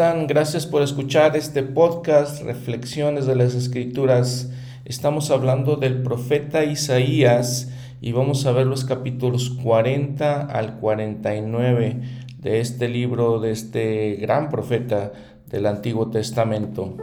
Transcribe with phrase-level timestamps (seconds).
[0.00, 4.50] Gracias por escuchar este podcast, Reflexiones de las Escrituras.
[4.86, 12.00] Estamos hablando del profeta Isaías y vamos a ver los capítulos 40 al 49
[12.38, 15.12] de este libro, de este gran profeta
[15.50, 16.96] del Antiguo Testamento.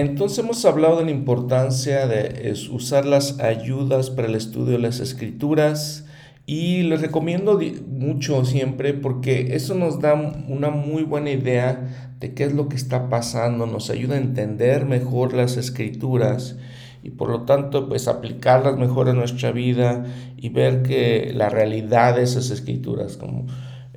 [0.00, 5.00] Entonces hemos hablado de la importancia de usar las ayudas para el estudio de las
[5.00, 6.06] escrituras
[6.44, 12.44] y les recomiendo mucho siempre porque eso nos da una muy buena idea de qué
[12.44, 16.56] es lo que está pasando, nos ayuda a entender mejor las escrituras
[17.02, 20.04] y por lo tanto pues aplicarlas mejor a nuestra vida
[20.36, 23.46] y ver que la realidad de esas escrituras como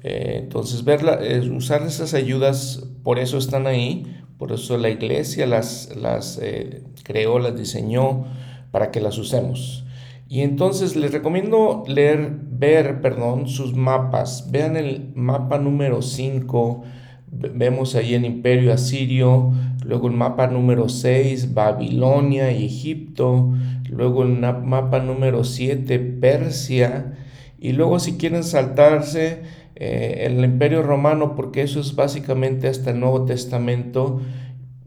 [0.04, 1.20] eh, entonces verla,
[1.56, 4.06] usar esas ayudas por eso están ahí
[4.40, 8.26] por eso la iglesia las, las eh, creó, las diseñó
[8.72, 9.84] para que las usemos.
[10.30, 14.50] Y entonces les recomiendo leer, ver, perdón, sus mapas.
[14.50, 16.84] Vean el mapa número 5,
[17.32, 19.52] vemos ahí el imperio asirio,
[19.84, 23.52] luego el mapa número 6, Babilonia y Egipto,
[23.90, 27.18] luego el mapa número 7, Persia,
[27.60, 29.42] y luego si quieren saltarse,
[29.82, 34.20] eh, el imperio romano, porque eso es básicamente hasta el Nuevo Testamento.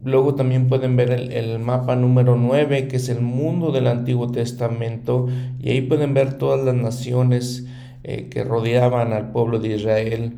[0.03, 5.27] Luego también pueden ver el, mapa número 9, que es el mundo del Antiguo Testamento,
[5.59, 7.65] y ahí pueden ver todas las naciones
[8.03, 10.37] eh, que rodeaban al pueblo de Israel.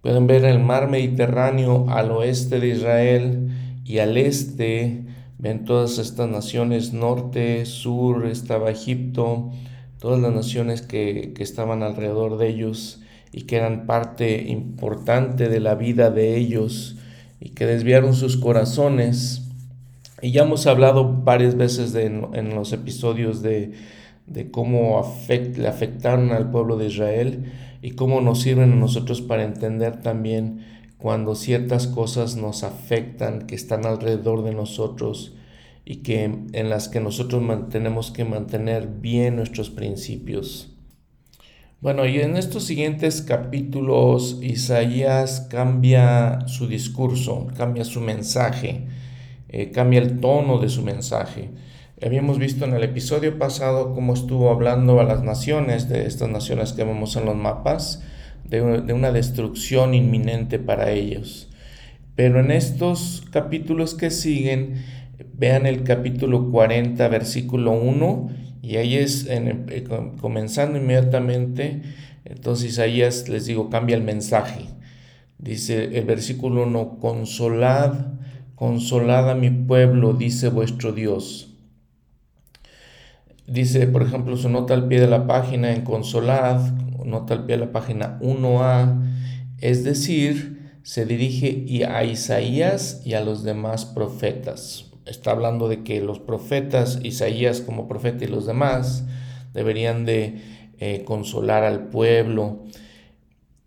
[0.00, 3.50] Pueden ver el mar Mediterráneo al oeste de Israel
[3.84, 5.04] y al este.
[5.38, 9.50] Ven todas estas naciones, norte, sur, estaba Egipto,
[9.98, 13.03] todas las naciones que, que estaban alrededor de ellos
[13.34, 16.96] y que eran parte importante de la vida de ellos
[17.40, 19.42] y que desviaron sus corazones.
[20.22, 23.72] Y ya hemos hablado varias veces de, en los episodios de,
[24.28, 27.52] de cómo le afectaron al pueblo de Israel
[27.82, 30.60] y cómo nos sirven a nosotros para entender también
[30.96, 35.34] cuando ciertas cosas nos afectan, que están alrededor de nosotros
[35.84, 40.73] y que en las que nosotros tenemos que mantener bien nuestros principios.
[41.84, 48.86] Bueno, y en estos siguientes capítulos Isaías cambia su discurso, cambia su mensaje,
[49.50, 51.50] eh, cambia el tono de su mensaje.
[52.02, 56.72] Habíamos visto en el episodio pasado cómo estuvo hablando a las naciones, de estas naciones
[56.72, 58.02] que vemos en los mapas,
[58.48, 61.50] de, una destrucción inminente para ellos.
[62.16, 64.82] Pero en estos capítulos que siguen,
[65.34, 68.30] vean el capítulo 40, versículo 1,
[68.64, 69.84] y ahí es eh,
[70.20, 71.82] comenzando inmediatamente,
[72.24, 74.68] entonces Isaías les digo, cambia el mensaje.
[75.36, 77.92] Dice el versículo 1, consolad,
[78.54, 81.50] consolad a mi pueblo, dice vuestro Dios.
[83.46, 86.72] Dice, por ejemplo, su nota al pie de la página en consolad,
[87.04, 88.98] nota al pie de la página 1a,
[89.60, 96.00] es decir, se dirige a Isaías y a los demás profetas está hablando de que
[96.00, 99.04] los profetas, Isaías como profeta y los demás,
[99.52, 100.40] deberían de
[100.80, 102.64] eh, consolar al pueblo.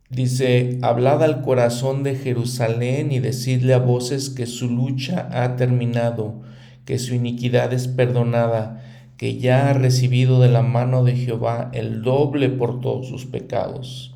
[0.09, 6.41] Dice, hablad al corazón de Jerusalén y decidle a voces que su lucha ha terminado,
[6.85, 8.83] que su iniquidad es perdonada,
[9.17, 14.13] que ya ha recibido de la mano de Jehová el doble por todos sus pecados.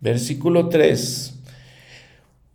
[0.00, 1.37] Versículo 3.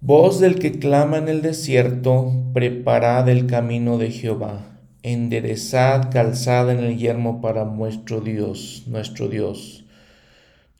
[0.05, 6.79] Voz del que clama en el desierto, preparad el camino de Jehová, enderezad calzada en
[6.79, 9.85] el yermo para nuestro Dios, nuestro Dios.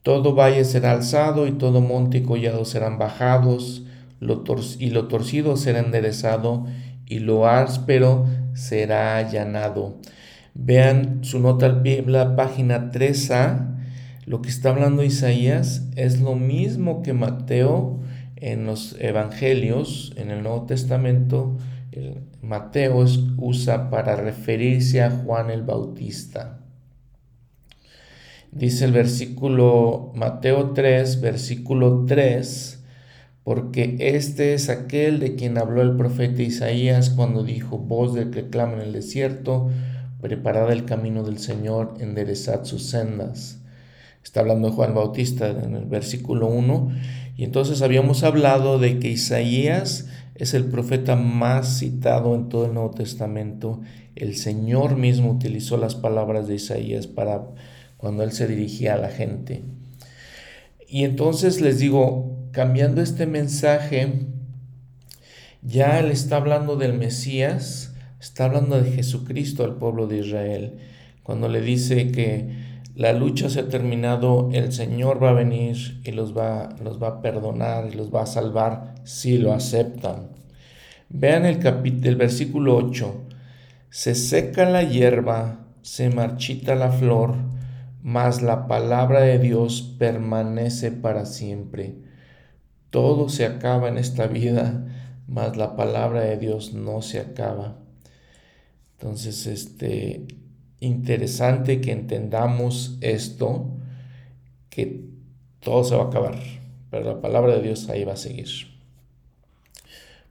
[0.02, 3.84] Todo valle será alzado y todo monte y collado serán bajados,
[4.20, 6.66] y lo torcido será enderezado
[7.08, 8.26] y lo áspero
[8.56, 10.00] será allanado.
[10.54, 13.74] Vean su nota al pie, la página 3a,
[14.26, 18.03] lo que está hablando Isaías es lo mismo que Mateo
[18.44, 21.58] en los evangelios, en el Nuevo Testamento,
[22.42, 23.06] Mateo
[23.38, 26.60] usa para referirse a Juan el Bautista.
[28.52, 32.84] Dice el versículo Mateo 3, versículo 3,
[33.46, 38.50] porque este es aquel de quien habló el profeta Isaías cuando dijo, voz del que
[38.50, 39.72] clama en el desierto,
[40.22, 43.63] preparad el camino del Señor, enderezad sus sendas.
[44.24, 46.92] Está hablando Juan Bautista en el versículo 1
[47.36, 52.74] y entonces habíamos hablado de que Isaías es el profeta más citado en todo el
[52.74, 53.82] Nuevo Testamento.
[54.16, 57.44] El Señor mismo utilizó las palabras de Isaías para
[57.98, 59.64] cuando él se dirigía a la gente.
[60.88, 64.28] y entonces les digo, cambiando este mensaje,
[65.64, 70.78] ya él está hablando del Mesías, está hablando de Jesucristo al pueblo de Israel,
[71.24, 72.63] cuando le dice que
[72.96, 77.08] la lucha se ha terminado, el Señor va a venir y los va, los va
[77.08, 80.30] a perdonar y los va a salvar si lo aceptan.
[81.10, 83.26] Vean el, capítulo, el versículo 8.
[83.90, 87.36] Se seca la hierba, se marchita la flor,
[88.04, 91.96] mas la palabra de Dios permanece para siempre.
[92.92, 94.86] Todo se acaba en esta vida,
[95.28, 97.78] mas la palabra de Dios no se acaba.
[98.98, 100.28] Entonces, este,
[100.84, 103.70] interesante que entendamos esto,
[104.70, 105.02] que
[105.60, 106.38] todo se va a acabar,
[106.90, 108.50] pero la palabra de Dios ahí va a seguir.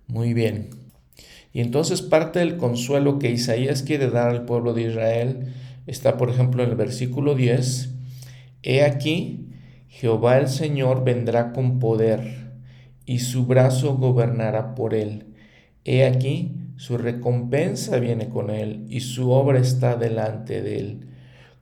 [0.07, 0.71] Muy bien.
[1.55, 5.55] Y entonces parte del consuelo que Isaías quiere dar al pueblo de Israel
[5.87, 7.91] está, por ejemplo, en el versículo 10.
[8.63, 9.49] He aquí,
[9.89, 12.43] Jehová el Señor vendrá con poder,
[13.07, 15.27] y su brazo gobernará por él.
[15.85, 21.09] He aquí, su recompensa viene con él, y su obra está delante de él.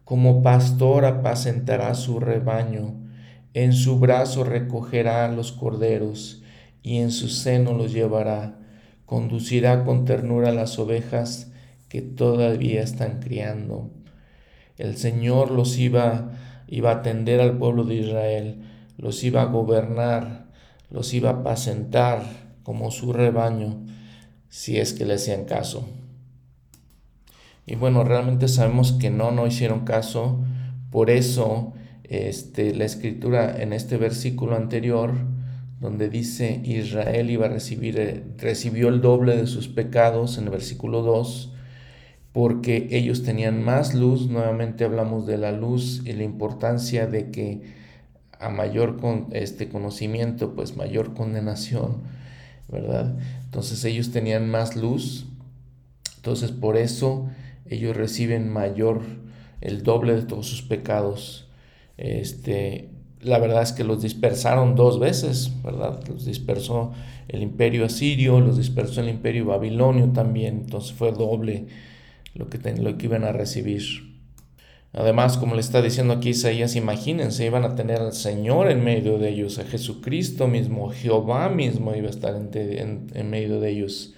[0.05, 2.95] Como pastor apacentará su rebaño,
[3.55, 6.43] en su brazo recogerá los corderos,
[6.83, 8.59] y en su seno los llevará.
[9.07, 11.53] Conducirá con ternura las ovejas
[11.89, 13.91] que todavía están criando.
[14.79, 16.31] El Señor los iba,
[16.69, 18.63] iba a atender al pueblo de Israel,
[18.97, 20.47] los iba a gobernar,
[20.89, 22.23] los iba a apacentar
[22.63, 23.85] como su rebaño,
[24.51, 25.89] si es que le hacían caso.
[27.65, 30.41] Y bueno, realmente sabemos que no, no hicieron caso,
[30.91, 31.73] por eso
[32.05, 35.13] este, la escritura en este versículo anterior,
[35.81, 40.51] donde dice Israel iba a recibir, eh, recibió el doble de sus pecados en el
[40.51, 41.55] versículo 2,
[42.33, 47.63] porque ellos tenían más luz, nuevamente hablamos de la luz y la importancia de que
[48.41, 51.99] a mayor con, este conocimiento, pues mayor condenación,
[52.69, 53.17] ¿verdad?
[53.51, 55.27] Entonces ellos tenían más luz,
[56.19, 57.29] entonces por eso
[57.67, 59.03] ellos reciben mayor,
[59.61, 61.49] el doble de todos sus pecados.
[61.97, 66.01] Este, la verdad es que los dispersaron dos veces, ¿verdad?
[66.07, 66.93] Los dispersó
[67.27, 71.67] el imperio asirio, los dispersó el imperio babilonio también, entonces fue doble
[72.35, 74.10] lo que, lo que iban a recibir.
[74.93, 79.19] Además, como le está diciendo aquí Isaías, imagínense, iban a tener al Señor en medio
[79.19, 84.15] de ellos, a Jesucristo mismo, Jehová mismo iba a estar en, en, medio de ellos.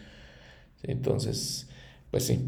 [0.83, 1.69] Entonces,
[2.11, 2.41] pues sí,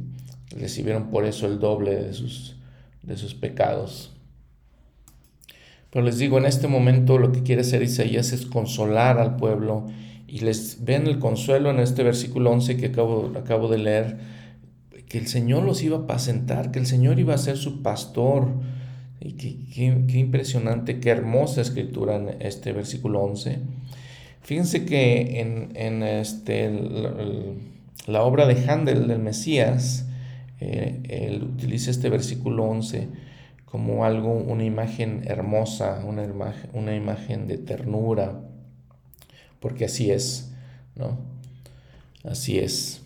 [0.56, 2.56] recibieron por eso el doble de sus,
[3.02, 4.10] de sus pecados.
[5.90, 9.86] Pero les digo, en este momento lo que quiere hacer Isaías es consolar al pueblo
[10.26, 14.16] y les ven el consuelo en este versículo 11 que acabo, acabo de leer
[15.14, 18.48] que el Señor los iba a apacentar, que el Señor iba a ser su pastor.
[19.20, 23.60] Y qué, impresionante, qué hermosa escritura en este versículo 11.
[24.42, 26.68] Fíjense que en, este,
[28.08, 30.04] la, obra de Handel del Mesías,
[30.58, 33.06] eh, él utiliza este versículo 11
[33.66, 36.24] como algo, una imagen hermosa, una
[36.72, 38.40] una imagen de ternura,
[39.60, 40.52] porque así es,
[40.96, 41.18] ¿no?
[42.24, 43.03] Así es.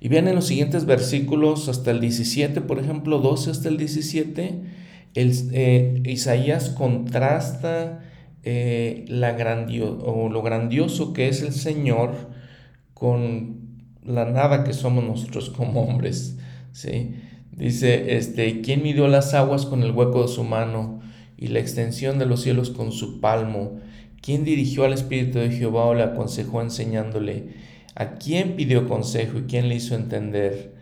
[0.00, 4.62] Y vean en los siguientes versículos hasta el 17, por ejemplo, 12 hasta el 17,
[5.14, 8.00] el, eh, Isaías contrasta
[8.44, 9.36] eh, la
[10.04, 12.14] o lo grandioso que es el Señor
[12.94, 13.68] con
[14.04, 16.38] la nada que somos nosotros como hombres.
[16.72, 17.14] ¿sí?
[17.52, 21.00] Dice, este, ¿quién midió las aguas con el hueco de su mano
[21.36, 23.80] y la extensión de los cielos con su palmo?
[24.22, 27.48] ¿Quién dirigió al Espíritu de Jehová o le aconsejó enseñándole?
[27.98, 30.72] ¿A quién pidió consejo y quién le hizo entender?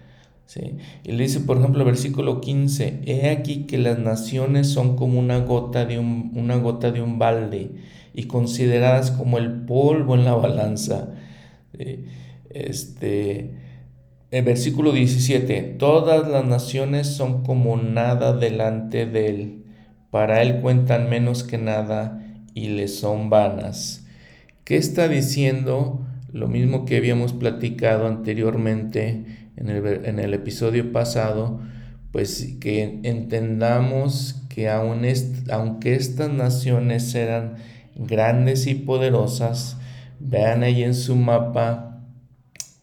[0.45, 0.77] ¿Sí?
[1.03, 5.39] Y le dice, por ejemplo, versículo 15, he aquí que las naciones son como una
[5.39, 7.71] gota de un, una gota de un balde
[8.13, 11.15] y consideradas como el polvo en la balanza.
[12.51, 13.51] Este,
[14.31, 19.65] el versículo 17, todas las naciones son como nada delante de él,
[20.11, 24.07] para él cuentan menos que nada y le son vanas.
[24.65, 26.06] ¿Qué está diciendo?
[26.37, 29.25] Lo mismo que habíamos platicado anteriormente
[29.57, 31.61] en el, episodio pasado,
[32.13, 37.55] pues que entendamos que aunque estas naciones eran
[37.95, 39.79] grandes y poderosas,
[40.21, 42.03] vean ahí en su mapa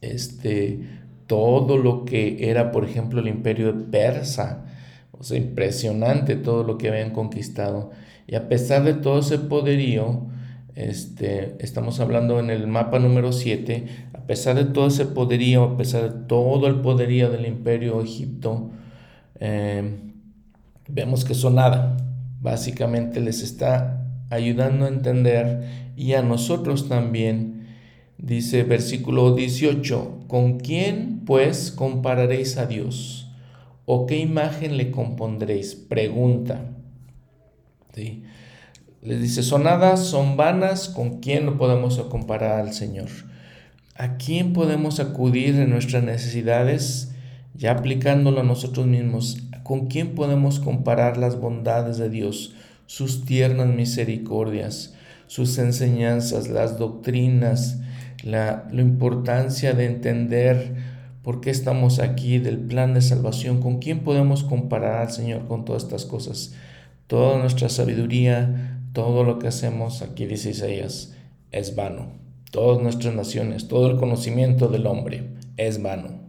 [0.01, 0.79] este,
[1.27, 4.65] todo lo que era, por ejemplo, el imperio Persa.
[5.11, 7.91] O sea, impresionante todo lo que habían conquistado.
[8.25, 10.25] Y a pesar de todo ese poderío,
[10.75, 15.77] este, estamos hablando en el mapa número 7, a pesar de todo ese poderío, a
[15.77, 18.71] pesar de todo el poderío del imperio Egipto,
[19.39, 20.13] em,
[20.87, 21.97] vemos que son nada.
[22.41, 27.67] Básicamente les está ayudando a entender y a nosotros también.
[28.17, 33.29] Dice versículo 18, ¿con quién pues compararéis a Dios?
[33.85, 35.75] ¿O qué imagen le compondréis?
[35.75, 36.71] Pregunta.
[37.93, 38.23] ¿Sí?
[39.03, 43.09] Les dice, son hadas, son vanas, ¿con quién lo podemos comparar al Señor?
[43.97, 47.11] ¿A quién podemos acudir en nuestras necesidades?
[47.53, 52.55] Ya aplicándolo a nosotros mismos, ¿con quién podemos comparar las bondades de Dios,
[52.85, 54.93] sus tiernas misericordias,
[55.27, 57.81] sus enseñanzas, las doctrinas,
[58.23, 60.75] la, la importancia de entender
[61.23, 63.59] por qué estamos aquí, del plan de salvación?
[63.59, 66.53] ¿Con quién podemos comparar al Señor con todas estas cosas?
[67.07, 71.15] Toda nuestra sabiduría, todo lo que hacemos, aquí dice Isaías,
[71.51, 72.13] es vano.
[72.51, 76.21] Todas nuestras naciones, todo el conocimiento del hombre es vano.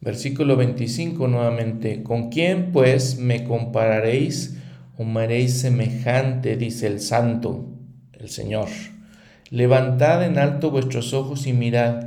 [0.00, 4.56] Versículo 25 nuevamente, ¿con quién pues me compararéis
[4.96, 6.56] o me haréis semejante?
[6.56, 7.66] dice el santo,
[8.12, 8.68] el Señor.
[9.50, 12.04] Levantad en alto vuestros ojos y mirad,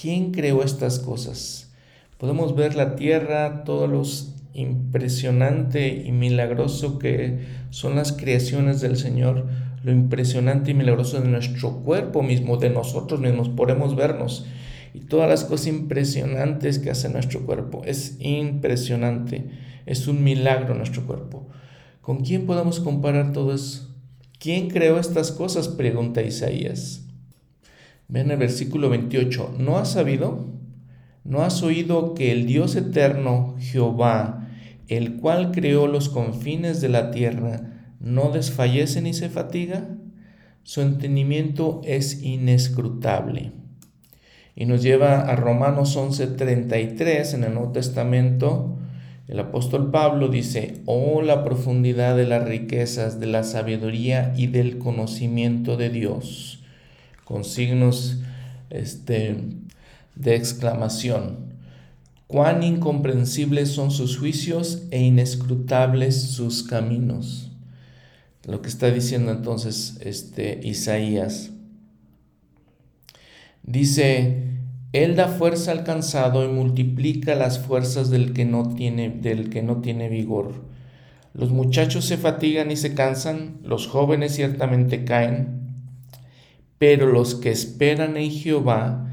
[0.00, 1.72] ¿quién creó estas cosas?
[2.18, 9.46] Podemos ver la tierra, todos los impresionante y milagroso que son las creaciones del Señor,
[9.82, 14.46] lo impresionante y milagroso de nuestro cuerpo mismo, de nosotros mismos, podemos vernos
[14.94, 17.82] y todas las cosas impresionantes que hace nuestro cuerpo.
[17.84, 19.50] Es impresionante,
[19.86, 21.48] es un milagro nuestro cuerpo.
[22.00, 23.94] ¿Con quién podemos comparar todo eso?
[24.38, 25.68] ¿Quién creó estas cosas?
[25.68, 27.04] Pregunta Isaías.
[28.08, 29.56] Ven el versículo 28.
[29.58, 30.46] ¿No has sabido?
[31.24, 34.37] ¿No has oído que el Dios eterno, Jehová,
[34.88, 37.60] el cual creó los confines de la tierra,
[38.00, 39.88] no desfallece ni se fatiga?
[40.62, 43.52] Su entendimiento es inescrutable.
[44.54, 48.76] Y nos lleva a Romanos 11:33 en el Nuevo Testamento.
[49.28, 54.78] El apóstol Pablo dice, oh la profundidad de las riquezas, de la sabiduría y del
[54.78, 56.64] conocimiento de Dios,
[57.24, 58.22] con signos
[58.70, 59.36] este,
[60.16, 61.57] de exclamación.
[62.28, 67.50] Cuán incomprensibles son sus juicios e inescrutables sus caminos.
[68.44, 71.52] Lo que está diciendo entonces este Isaías.
[73.62, 74.42] Dice,
[74.92, 79.62] él da fuerza al cansado y multiplica las fuerzas del que no tiene del que
[79.62, 80.52] no tiene vigor.
[81.32, 85.72] Los muchachos se fatigan y se cansan, los jóvenes ciertamente caen,
[86.76, 89.06] pero los que esperan en Jehová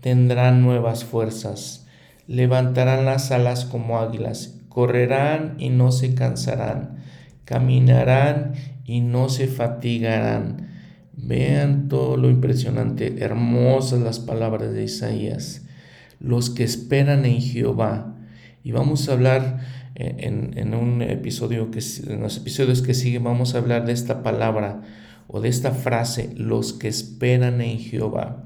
[0.00, 1.79] tendrán nuevas fuerzas
[2.30, 6.98] levantarán las alas como águilas, correrán y no se cansarán,
[7.44, 8.52] caminarán
[8.84, 10.68] y no se fatigarán.
[11.12, 15.66] Vean todo lo impresionante, hermosas las palabras de Isaías.
[16.20, 18.14] Los que esperan en Jehová.
[18.62, 19.58] Y vamos a hablar
[19.96, 24.22] eh, en, un episodio que en los episodios que siguen vamos a hablar de esta
[24.22, 24.82] palabra
[25.26, 28.44] o de esta frase, los que esperan en Jehová.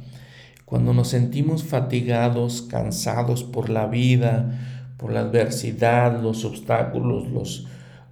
[0.65, 7.67] Cuando nos sentimos fatigados, cansados por la vida, por la adversidad, los obstáculos, los,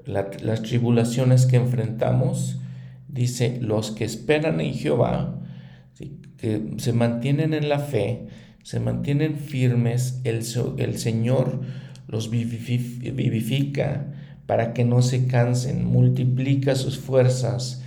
[0.05, 2.61] las tribulaciones que enfrentamos,
[3.09, 5.39] dice, los que esperan en Jehová,
[6.37, 8.27] que se mantienen en la fe,
[8.63, 10.43] se mantienen firmes, el,
[10.79, 11.61] el Señor
[12.09, 14.07] los vivifica
[14.47, 17.82] para que no se cansen, multiplica sus fuerzas,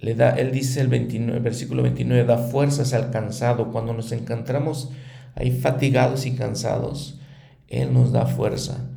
[0.00, 3.70] le da, él dice el 29, versículo 29, da fuerzas al cansado.
[3.70, 4.90] Cuando nos encontramos
[5.34, 7.20] ahí fatigados y cansados,
[7.68, 8.88] Él nos da fuerza.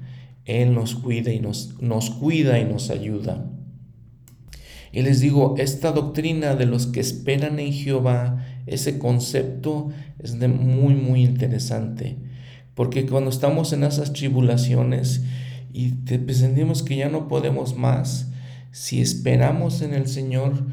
[0.46, 3.46] Él nos cuida y nos, nos cuida y nos ayuda.
[4.94, 10.94] Y les digo, esta doctrina de los que esperan en Jehová, ese concepto es muy,
[10.94, 12.18] muy interesante.
[12.76, 15.24] Porque cuando estamos en esas tribulaciones
[15.74, 18.30] y te sentimos que ya no podemos más,
[18.72, 20.66] si esperamos en el Señor,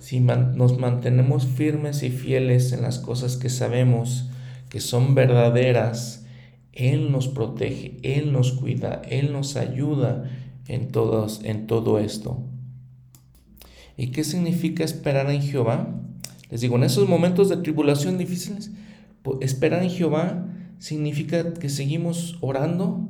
[0.00, 4.30] si nos mantenemos firmes y fieles en las cosas que sabemos
[4.70, 6.24] que son verdaderas,
[6.72, 10.30] Él nos protege, Él nos cuida, Él nos ayuda
[10.68, 12.42] en, todos, en todo esto.
[13.96, 15.94] ¿Y qué significa esperar en Jehová?
[16.50, 18.70] Les digo, en esos momentos de tribulación difíciles,
[19.40, 23.08] esperar en Jehová significa que seguimos orando,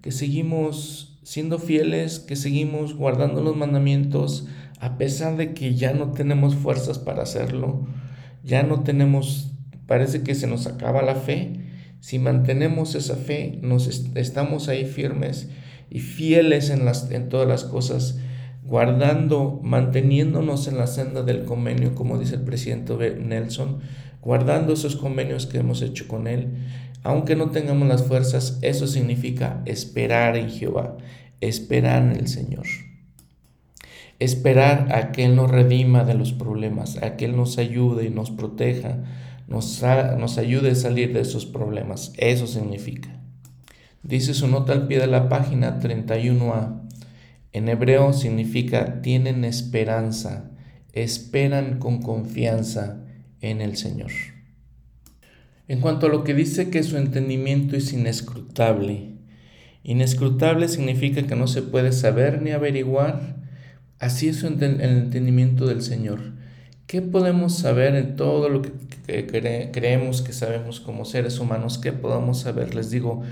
[0.00, 4.48] que seguimos siendo fieles, que seguimos guardando los mandamientos,
[4.82, 7.86] a pesar de que ya no tenemos fuerzas para hacerlo,
[8.42, 9.52] ya no tenemos,
[9.86, 11.52] parece que se nos acaba la fe,
[12.00, 13.86] si mantenemos esa fe, nos
[14.16, 15.50] estamos ahí firmes
[15.88, 18.18] y fieles en, las, en todas las cosas,
[18.64, 23.78] guardando, manteniéndonos en la senda del convenio, como dice el presidente Nelson,
[24.20, 26.54] guardando esos convenios que hemos hecho con él,
[27.04, 30.96] aunque no tengamos las fuerzas, eso significa esperar en Jehová,
[31.40, 32.66] esperar en el Señor.
[34.22, 38.10] Esperar a que Él nos redima de los problemas, a que Él nos ayude y
[38.10, 38.98] nos proteja,
[39.48, 39.82] nos,
[40.18, 42.12] nos ayude a salir de esos problemas.
[42.16, 43.20] Eso significa.
[44.02, 46.80] Dice su nota al pie de la página 31a.
[47.52, 50.50] En hebreo significa tienen esperanza,
[50.92, 53.04] esperan con confianza
[53.40, 54.10] en el Señor.
[55.68, 59.12] En cuanto a lo que dice que su entendimiento es inescrutable,
[59.84, 63.41] inescrutable significa que no se puede saber ni averiguar,
[64.02, 66.20] así es el entendimiento del Señor.
[66.86, 71.78] ¿Qué podemos saber en todo lo que creemos que sabemos como seres humanos?
[71.78, 72.74] ¿Qué podemos saber?
[72.74, 73.22] Les digo,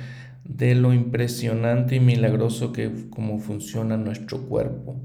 [0.44, 4.96] de lo impresionante y milagroso que cómo funciona nuestro cuerpo.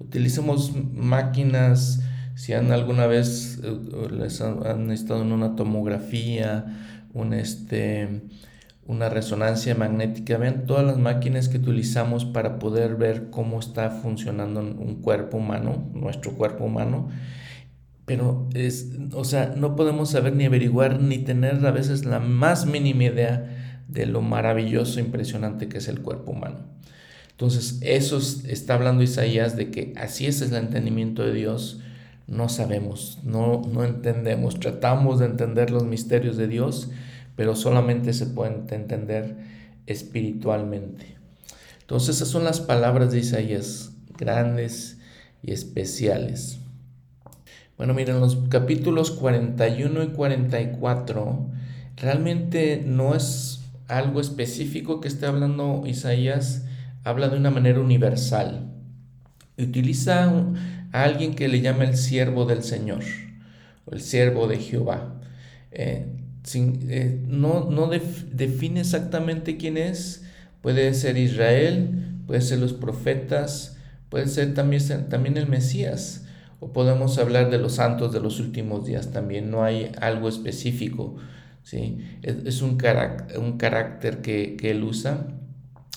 [0.00, 2.02] Utilizamos máquinas,
[2.34, 6.64] si han alguna vez eh, les han, estado en una tomografía,
[7.12, 8.22] un este,
[8.86, 14.60] una resonancia magnética, vean todas las máquinas que utilizamos para poder ver cómo está funcionando
[14.60, 17.08] un cuerpo humano, nuestro cuerpo humano.
[18.04, 22.64] Pero es, o sea, no podemos saber ni averiguar ni tener a veces la más
[22.64, 26.58] mínima idea de lo maravilloso, impresionante que es el cuerpo humano.
[27.32, 31.80] Entonces, eso está hablando Isaías de que así es el entendimiento de Dios.
[32.28, 36.90] No sabemos, no, no entendemos, tratamos de entender los misterios de Dios,
[37.36, 39.36] pero solamente se pueden entender
[39.86, 41.16] espiritualmente.
[41.80, 44.98] Entonces, esas son las palabras de Isaías, grandes
[45.42, 46.58] y especiales.
[47.76, 51.46] Bueno, miren, los capítulos 41 y 44
[51.96, 56.64] realmente no es algo específico que esté hablando Isaías,
[57.04, 58.72] habla de una manera universal.
[59.58, 60.24] Utiliza
[60.92, 63.04] a alguien que le llama el siervo del Señor,
[63.84, 65.14] o el siervo de Jehová.
[65.70, 66.06] Eh,
[66.54, 70.24] eh, no, no define exactamente quién es,
[70.62, 73.76] puede ser Israel, puede ser los profetas,
[74.08, 76.24] puede ser también, también el Mesías,
[76.60, 81.16] o podemos hablar de los santos de los últimos días también, no hay algo específico
[81.66, 81.98] ¿sí?
[82.22, 85.26] Es, un, carácter, un carácter que, él usa,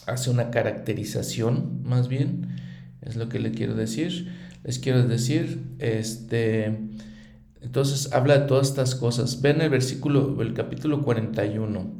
[0.07, 2.55] hace una caracterización más bien,
[3.03, 4.33] es lo que le quiero decir.
[4.63, 6.75] Les quiero decir, este,
[7.61, 9.41] entonces habla de todas estas cosas.
[9.41, 11.91] Ven el versículo, el capítulo 41.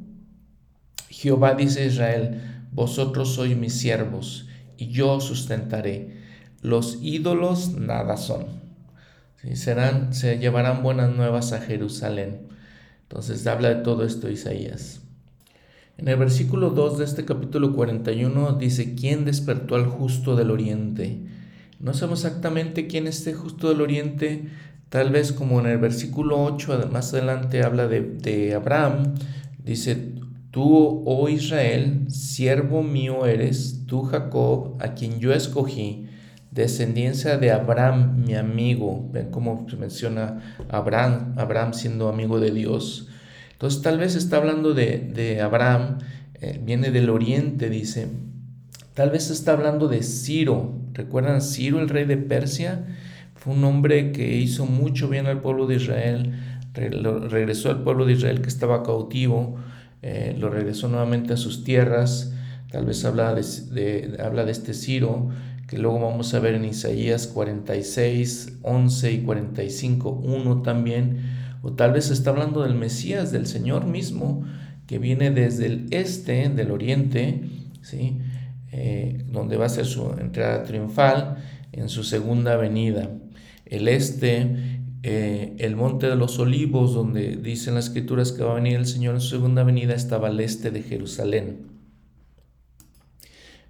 [1.10, 2.42] Jehová dice a Israel,
[2.72, 6.20] vosotros sois mis siervos, y yo os sustentaré.
[6.62, 8.46] Los ídolos nada son.
[9.54, 12.48] Serán, se llevarán buenas nuevas a Jerusalén.
[13.04, 15.02] Entonces habla de todo esto Isaías.
[15.98, 21.20] En el versículo 2 de este capítulo 41 dice, ¿quién despertó al justo del oriente?
[21.80, 24.48] No sabemos exactamente quién es este justo del oriente,
[24.90, 29.16] tal vez como en el versículo 8, más adelante habla de, de Abraham,
[29.64, 30.14] dice,
[30.52, 36.10] tú, oh Israel, siervo mío eres, tú Jacob, a quien yo escogí,
[36.52, 39.08] descendencia de Abraham, mi amigo.
[39.12, 43.08] Ven cómo se menciona Abraham, Abraham siendo amigo de Dios.
[43.52, 46.00] Entonces tal vez está hablando de, Abraham,
[46.42, 48.08] eh, viene del oriente, dice.
[48.94, 50.76] Tal vez está hablando de Ciro.
[50.94, 52.86] ¿Recuerdan Ciro, el rey de Persia?
[53.40, 56.34] Fue un hombre que hizo mucho bien al pueblo de Israel.
[56.74, 59.56] regresó al pueblo de Israel que estaba cautivo.
[60.02, 62.34] Eh, lo regresó nuevamente a sus tierras.
[62.72, 65.30] Tal vez habla de, habla de este Ciro
[65.70, 71.22] que luego vamos a ver en Isaías 46, 11 y 45, 1 también,
[71.62, 74.44] o tal vez está hablando del Mesías, del Señor mismo,
[74.88, 77.44] que viene desde el este, del oriente,
[77.84, 78.18] ¿sí?
[78.72, 81.38] Eh, donde va a ser su entrada triunfal
[81.72, 83.08] en su segunda venida.
[83.70, 84.48] El este,
[85.04, 88.86] eh, el monte de los olivos, donde dicen las escrituras que va a venir el
[88.86, 91.70] Señor en su segunda venida, estaba al este de Jerusalén.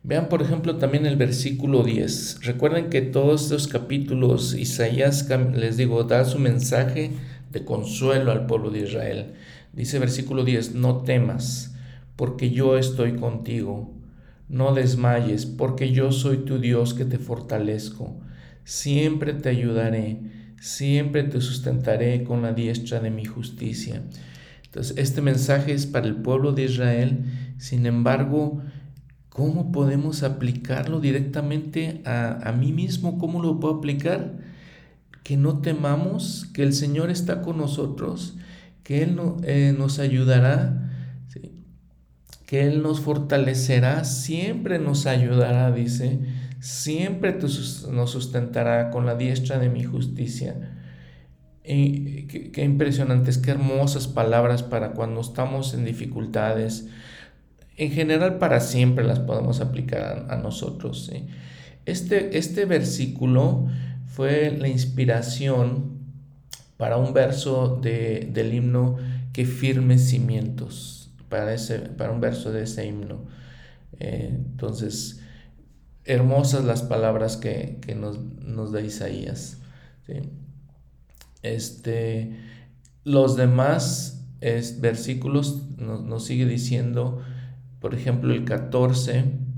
[0.01, 2.39] Vean, por ejemplo, también el versículo 10.
[2.43, 7.11] Recuerden que todos estos capítulos, Isaías, les digo, da su mensaje
[7.51, 9.33] de consuelo al pueblo de Israel.
[9.73, 11.75] Dice versículo 10, no temas,
[12.15, 13.93] porque yo estoy contigo.
[14.47, 18.15] No desmayes, porque yo soy tu Dios que te fortalezco.
[18.69, 20.19] Siempre te ayudaré,
[20.59, 24.03] siempre te sustentaré con la diestra de mi justicia.
[24.65, 27.25] Entonces, este mensaje es para el pueblo de Israel.
[27.57, 28.61] Sin embargo,
[29.39, 33.17] ¿Cómo podemos aplicarlo directamente a, mí mismo?
[33.17, 34.33] ¿Cómo lo puedo aplicar?
[35.23, 38.35] Que no temamos, que el Señor está con nosotros,
[38.83, 40.91] que Él eh, nos ayudará,
[42.45, 46.19] que Él nos fortalecerá, siempre nos ayudará, dice,
[46.59, 50.75] siempre nos sustentará con la diestra de mi justicia.
[51.63, 56.87] Y qué, qué impresionantes, qué hermosas palabras para cuando estamos en dificultades,
[57.79, 61.09] en general para siempre las podemos aplicar a, nosotros.
[61.85, 63.67] Este, este versículo
[64.05, 65.97] fue la inspiración
[66.75, 68.97] para un verso de, del himno
[69.31, 73.25] que firme cimientos, para, ese, para un verso de ese himno.
[73.99, 75.18] Eh, entonces,
[76.05, 79.57] hermosas las palabras que, nos, da Isaías.
[81.43, 82.37] Este,
[83.03, 84.25] los demás
[84.79, 87.21] versículos nos, nos sigue diciendo,
[87.79, 89.49] por ejemplo, el 14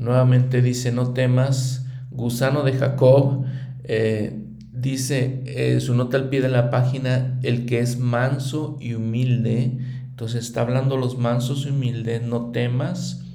[0.00, 3.44] Nuevamente dice, no temas, gusano de Jacob.
[3.84, 8.94] Eh, dice eh, su nota al pie de la página, el que es manso y
[8.94, 9.76] humilde.
[10.08, 13.26] Entonces está hablando los mansos y humildes, no temas.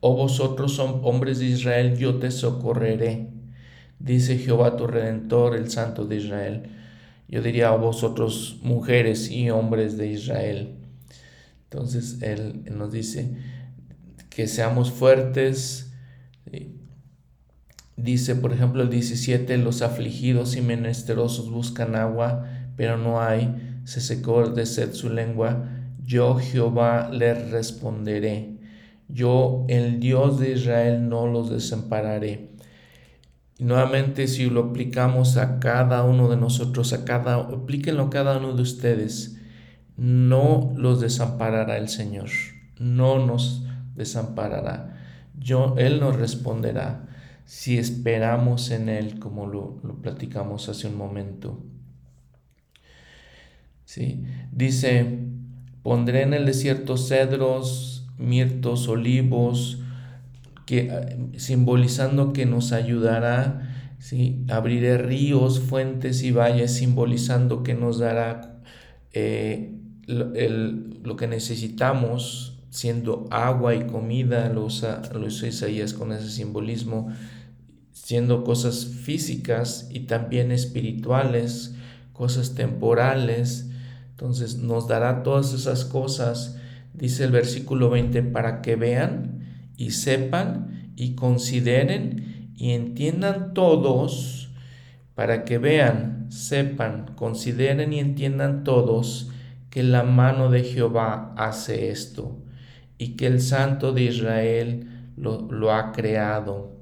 [0.00, 3.28] Oh, vosotros hombres de Israel, yo te socorreré.
[3.98, 6.62] Dice Jehová tu redentor, el santo de Israel.
[7.28, 10.76] Yo diría a vosotros mujeres y hombres de Israel.
[11.64, 13.36] Entonces él nos dice
[14.30, 15.86] que seamos fuertes,
[17.96, 22.44] Dice, por ejemplo, el 17, los afligidos y menesterosos buscan agua,
[22.76, 25.70] pero no hay, se secó de sed su lengua.
[26.04, 28.55] Yo, Jehová, les responderé.
[29.08, 32.50] Yo, el Dios de Israel, no los desampararé.
[33.58, 38.38] Y nuevamente, si lo aplicamos a cada uno de nosotros, a cada, aplíquenlo a cada
[38.38, 39.40] uno de ustedes,
[39.96, 42.28] no los desamparará el Señor,
[42.78, 43.64] no nos
[43.94, 44.96] desamparará.
[45.38, 47.06] Yo, Él nos responderá
[47.46, 51.62] si esperamos en Él, como lo, platicamos hace un momento.
[53.84, 54.24] ¿Sí?
[54.50, 55.20] Dice,
[55.82, 59.78] pondré en el desierto cedros, mirtos, olivos,
[60.64, 63.94] que, eh, simbolizando que nos ayudará.
[63.98, 64.44] ¿sí?
[64.48, 68.60] Abriré ríos, fuentes y valles, simbolizando que nos dará
[69.12, 69.72] eh,
[70.06, 77.08] lo que necesitamos siendo agua y comida, lo usa, lo Isaías con ese simbolismo,
[77.92, 81.74] siendo cosas físicas y también espirituales,
[82.12, 83.70] cosas temporales.
[84.10, 86.58] Entonces nos dará todas esas cosas,
[86.98, 94.50] dice el versículo 20, para que vean y sepan y consideren y entiendan todos,
[95.14, 99.30] para que vean, sepan, consideren y entiendan todos
[99.70, 102.42] que la mano de Jehová hace esto
[102.98, 106.76] y que el Santo de Israel lo, ha creado.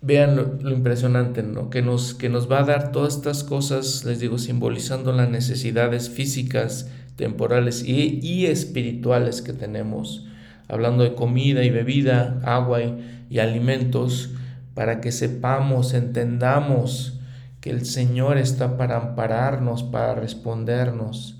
[0.00, 1.70] Vean lo, impresionante, ¿no?
[1.70, 6.10] Que nos, que nos va a dar todas estas cosas, les digo, simbolizando las necesidades
[6.10, 10.26] físicas, temporales y, y espirituales que tenemos,
[10.68, 14.30] hablando de comida y bebida, agua y, y alimentos,
[14.74, 17.20] para que sepamos, entendamos
[17.60, 21.38] que el Señor está para ampararnos, para respondernos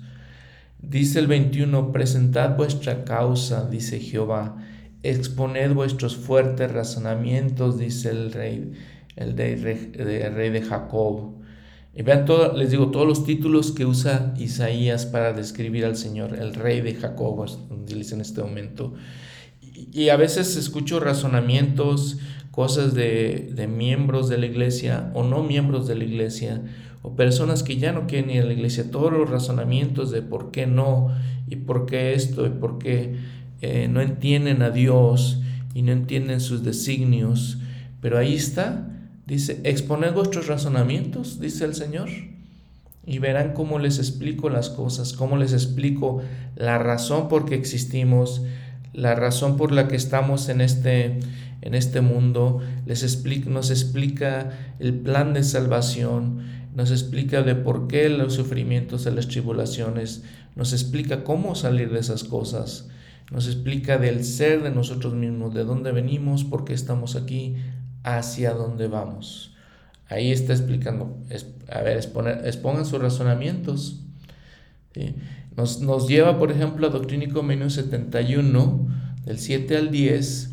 [0.83, 4.57] Dice el 21, presentad vuestra causa, dice Jehová,
[5.01, 8.73] exponed vuestros fuertes razonamientos, dice el rey,
[9.15, 9.55] el de,
[10.35, 11.35] rey de Jacob.
[11.95, 16.37] Y vean todo, les digo, todos los títulos que usa Isaías para describir al Señor,
[16.39, 17.45] el rey de Jacob,
[17.85, 18.93] dice en este momento.
[19.61, 22.17] Y, a veces escucho razonamientos,
[22.51, 26.61] cosas de, de miembros de la iglesia o no miembros de la iglesia,
[27.03, 30.51] o personas que ya no quieren ir a la iglesia, todos los razonamientos de por
[30.51, 31.09] qué no
[31.47, 33.15] y por qué esto y por qué
[33.61, 35.41] eh, no entienden a Dios
[35.73, 37.59] y no entienden sus designios.
[38.01, 42.09] Pero ahí está, dice, exponed vuestros razonamientos, dice el Señor,
[43.05, 46.21] y verán cómo les explico las cosas, cómo les explico
[46.55, 48.43] la razón por qué existimos,
[48.93, 51.19] la razón por la que estamos en este,
[51.61, 56.41] en este mundo, les explica, nos explica el plan de salvación,
[56.75, 60.23] nos explica de por qué los sufrimientos y las tribulaciones,
[60.55, 62.89] nos explica cómo salir de esas cosas,
[63.31, 67.55] nos explica del ser de nosotros mismos, de dónde venimos, por qué estamos aquí,
[68.03, 69.55] hacia dónde vamos.
[70.07, 71.17] Ahí está explicando,
[71.69, 74.01] a ver, expongan sus razonamientos.
[75.55, 78.87] Nos, nos, lleva, por ejemplo, a Doctrínico Menos 71,
[79.25, 80.51] del 7 al 10,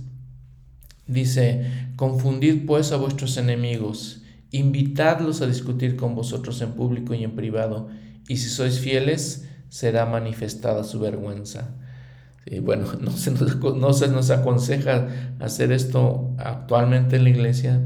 [1.06, 4.20] dice, confundid pues a vuestros enemigos
[4.52, 7.88] invitadlos a discutir con vosotros en público y en privado,
[8.28, 11.76] y si sois fieles, será manifestada su vergüenza.
[12.62, 17.80] Bueno, no se, nos, no se nos aconseja hacer esto actualmente en la iglesia,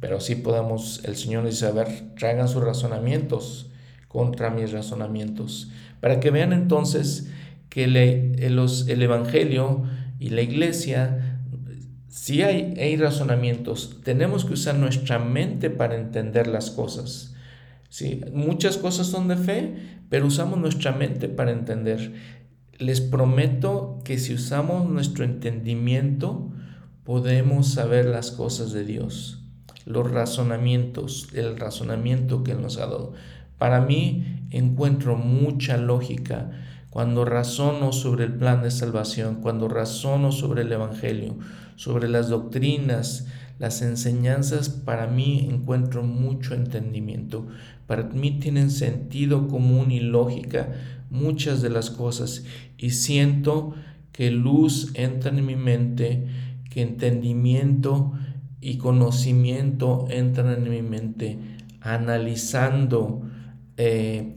[0.00, 3.70] pero sí podemos, el Señor dice, a ver, traigan sus razonamientos
[4.08, 7.30] contra mis razonamientos, para que vean entonces
[7.68, 7.86] que
[8.50, 9.84] los, el Evangelio
[10.18, 11.32] y la iglesia
[12.12, 17.34] si hay, hay, razonamientos, tenemos que usar nuestra mente para entender las cosas.
[17.88, 18.20] ¿sí?
[18.34, 19.74] Muchas cosas son de fe,
[20.10, 22.12] pero usamos nuestra mente para entender.
[22.78, 26.50] Les prometo que si usamos nuestro entendimiento,
[27.04, 29.44] podemos saber las cosas de Dios,
[29.84, 33.12] los razonamientos, el razonamiento que nos ha dado.
[33.58, 36.50] Para mí encuentro mucha lógica
[36.90, 41.38] cuando razono sobre el plan de salvación, cuando razono sobre el Evangelio,
[41.76, 43.26] sobre las doctrinas,
[43.58, 47.46] las enseñanzas, para mí encuentro mucho entendimiento.
[47.86, 50.72] Para mí tienen sentido común y lógica
[51.10, 52.44] muchas de las cosas
[52.78, 53.74] y siento
[54.12, 56.26] que luz entra en mi mente,
[56.70, 58.12] que entendimiento
[58.60, 61.38] y conocimiento entran en mi mente,
[61.80, 63.22] analizando,
[63.76, 64.36] eh,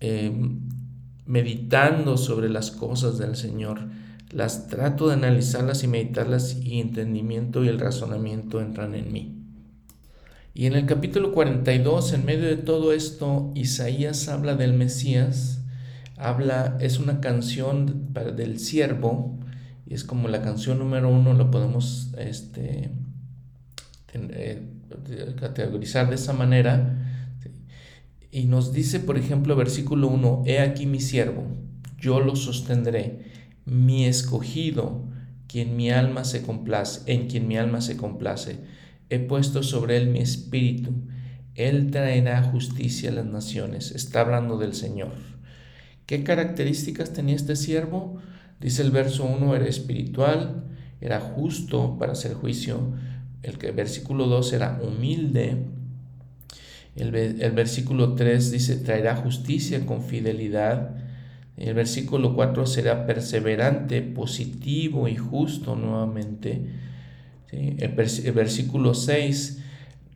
[0.00, 0.60] em,
[1.26, 3.88] meditando sobre las cosas del Señor.
[4.30, 9.44] Las trato de analizarlas y meditarlas y entendimiento y el razonamiento entran en mí.
[10.54, 15.64] Y en el capítulo 42, en medio de todo esto, Isaías habla del Mesías,
[16.16, 19.36] habla, es una canción del siervo,
[19.84, 22.92] y es como la canción número uno, lo podemos este,
[24.12, 24.62] eh,
[25.40, 27.00] categorizar de esa manera.
[28.30, 31.46] Y nos dice, por ejemplo, versículo 1, He aquí mi siervo,
[31.98, 35.04] yo lo sostendré, mi escogido,
[35.46, 38.58] quien mi alma se complace, en quien mi alma se complace.
[39.10, 40.92] He puesto sobre él mi espíritu,
[41.54, 43.92] él traerá justicia a las naciones.
[43.92, 45.12] Está hablando del Señor.
[46.06, 48.18] ¿Qué características tenía este siervo?
[48.60, 50.64] Dice el verso 1, era espiritual,
[51.00, 52.92] era justo para hacer juicio.
[53.42, 55.58] El, versículo 2 era humilde.
[56.96, 60.96] El, el versículo 3 dice, traerá justicia con fidelidad.
[61.56, 66.66] El versículo 4 será perseverante, positivo y justo nuevamente.
[67.52, 69.62] El, versículo 6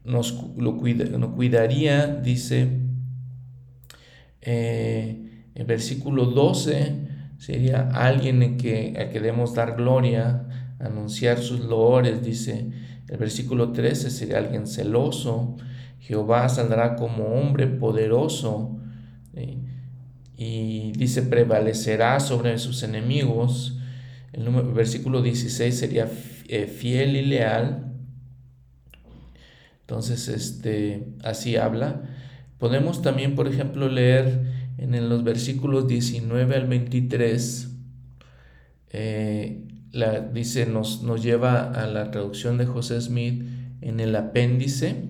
[0.04, 2.68] nos lo cuidaría, dice,
[4.40, 6.94] eh, el versículo 12
[7.38, 12.70] sería alguien en que, al que debemos dar gloria, anunciar sus loores, dice
[13.08, 15.56] el versículo 13, sería alguien celoso,
[16.00, 18.80] Jehová saldrá como hombre poderoso,
[20.38, 23.76] y dice prevalecerá sobre sus enemigos,
[24.32, 26.08] el, número, versículo 16 sería
[26.46, 27.92] eh, fiel y leal,
[29.80, 32.02] entonces este, así habla.
[32.58, 34.42] Podemos también, por ejemplo, leer
[34.78, 37.70] en los versículos 19 al 23,
[38.90, 43.42] eh, la, dice, nos, nos lleva a la traducción de José Smith
[43.80, 45.08] en el apéndice,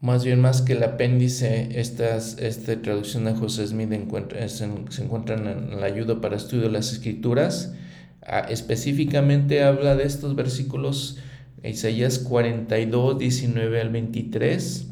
[0.00, 5.36] más bien más que el apéndice, estas, esta traducción de José Smith encuentra, se, encuentra
[5.36, 7.74] en la ayuda para estudio de las escrituras,
[8.22, 11.18] ah, específicamente habla de estos versículos
[11.64, 14.88] Isaías 42, 19 al 23,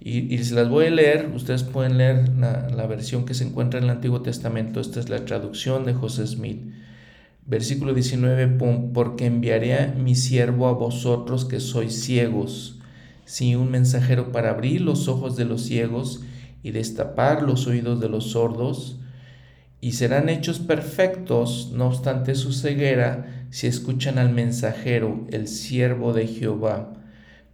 [0.00, 3.44] y, y, se las voy a leer, ustedes pueden leer la, la, versión que se
[3.44, 6.60] encuentra en el Antiguo Testamento, esta es la traducción de José Smith.
[7.44, 8.58] Versículo 19,
[8.94, 12.77] porque enviaré mi siervo a vosotros que sois ciegos,
[13.28, 16.22] sí, un mensajero para abrir los ojos de los ciegos
[16.62, 19.00] y destapar los oídos de los sordos,
[19.80, 26.26] y serán hechos perfectos, no obstante su ceguera, si escuchan al mensajero, el siervo de
[26.26, 26.94] Jehová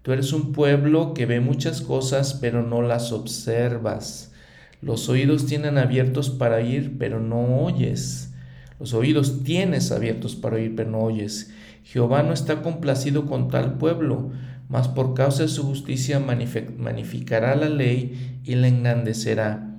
[0.04, 4.34] Tú eres un pueblo que ve muchas cosas, pero no las observas.
[4.82, 8.34] Los oídos tienen abiertos para oír, pero no oyes.
[8.78, 11.54] Los oídos tienes abiertos para oír, pero no oyes.
[11.84, 14.30] Jehová no está complacido con tal pueblo,
[14.68, 19.77] mas por causa de su justicia magnificará la ley y la engrandecerá.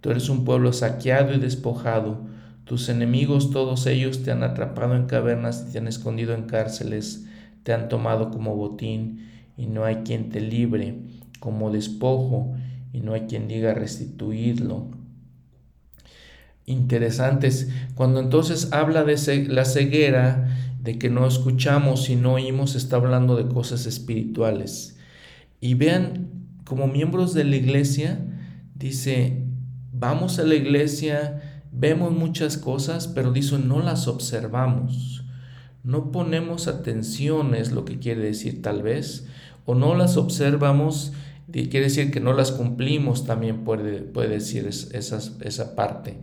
[0.00, 2.26] Tú eres un pueblo saqueado y despojado.
[2.64, 7.26] Tus enemigos, todos ellos, te han atrapado en cavernas y te han escondido en cárceles,
[7.62, 10.98] te han tomado como botín y no hay quien te libre
[11.40, 12.54] como despojo
[12.92, 14.88] y no hay quien diga restituirlo.
[16.66, 20.48] Interesantes, cuando entonces habla de la ceguera,
[20.84, 24.98] de que no escuchamos y no oímos, está hablando de cosas espirituales.
[25.58, 26.28] Y vean,
[26.64, 28.20] como miembros de la iglesia,
[28.74, 29.46] dice,
[29.92, 35.24] vamos a la iglesia, vemos muchas cosas, pero dice, no las observamos.
[35.82, 39.26] No ponemos atención, es lo que quiere decir tal vez,
[39.64, 41.14] o no las observamos,
[41.50, 46.18] quiere decir que no las cumplimos, también puede, puede decir esa, esa parte.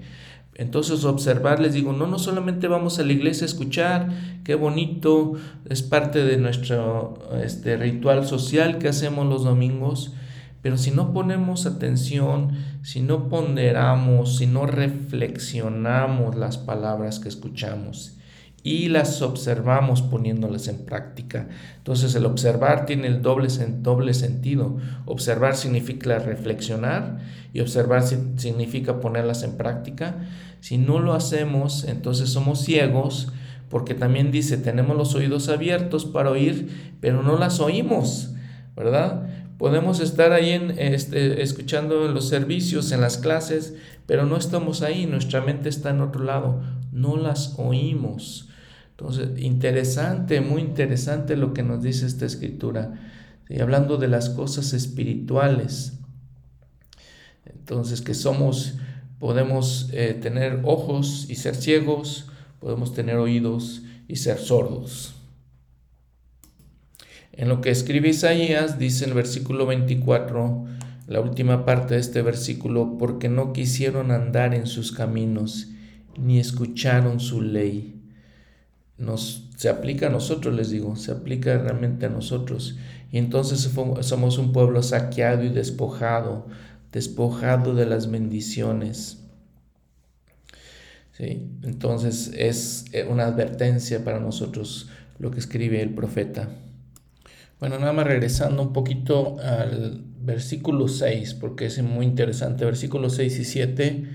[0.55, 4.09] Entonces observar, les digo, no, no solamente vamos a la iglesia a escuchar,
[4.43, 5.33] qué bonito,
[5.69, 10.13] es parte de nuestro este, ritual social que hacemos los domingos,
[10.61, 12.51] pero si no ponemos atención,
[12.83, 18.17] si no ponderamos, si no reflexionamos las palabras que escuchamos,
[18.63, 21.47] y las observamos poniéndolas en práctica.
[21.77, 23.47] Entonces el observar tiene el doble,
[23.79, 24.77] doble sentido.
[25.05, 27.19] Observar significa reflexionar
[27.53, 30.27] y observar significa ponerlas en práctica.
[30.59, 33.33] Si no lo hacemos, entonces somos ciegos
[33.69, 38.33] porque también dice, tenemos los oídos abiertos para oír, pero no las oímos,
[38.75, 39.29] ¿verdad?
[39.57, 45.05] Podemos estar ahí en, este, escuchando los servicios, en las clases, pero no estamos ahí,
[45.05, 48.50] nuestra mente está en otro lado, no las oímos.
[49.01, 53.01] Entonces, interesante, muy interesante lo que nos dice esta escritura,
[53.59, 55.93] hablando de las cosas espirituales.
[57.43, 58.75] Entonces, que somos,
[59.17, 65.15] podemos eh, tener ojos y ser ciegos, podemos tener oídos y ser sordos.
[67.31, 70.63] En lo que escribe Isaías, dice el versículo 24,
[71.07, 75.69] la última parte de este versículo, porque no quisieron andar en sus caminos,
[76.19, 78.00] ni escucharon su ley
[79.01, 82.77] nos, se aplica a nosotros, les digo, se aplica realmente a nosotros.
[83.11, 83.69] Y entonces
[84.01, 86.47] somos un pueblo saqueado y despojado,
[86.91, 89.17] despojado de las bendiciones.
[91.11, 91.49] ¿Sí?
[91.63, 96.49] Entonces es una advertencia para nosotros lo que escribe el profeta.
[97.59, 102.65] Bueno, nada más regresando un poquito al versículo 6, porque es muy interesante.
[102.65, 104.05] Versículo 6 y 7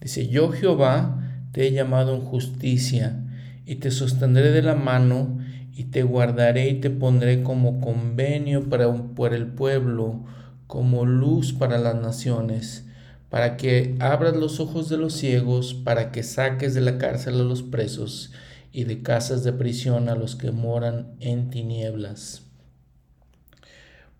[0.00, 3.25] dice, yo Jehová te he llamado en justicia
[3.66, 5.38] y te sostendré de la mano
[5.74, 10.24] y te guardaré y te pondré como convenio para, para el pueblo,
[10.66, 12.86] como luz para las naciones,
[13.28, 17.44] para que abras los ojos de los ciegos, para que saques de la cárcel a
[17.44, 18.32] los presos
[18.72, 22.42] y de casas de prisión a los que moran en tinieblas.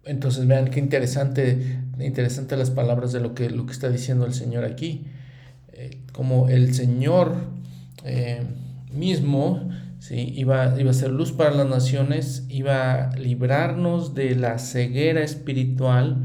[0.04, 4.34] Entonces vean qué interesante, interesante las palabras de lo que, lo que está diciendo el
[4.34, 5.06] Señor aquí.
[5.72, 7.34] Eh, como el Señor
[8.04, 8.42] eh,
[8.96, 10.32] mismo ¿sí?
[10.36, 16.16] iba, iba a ser luz para las naciones, iba a librarnos de la ceguera espiritual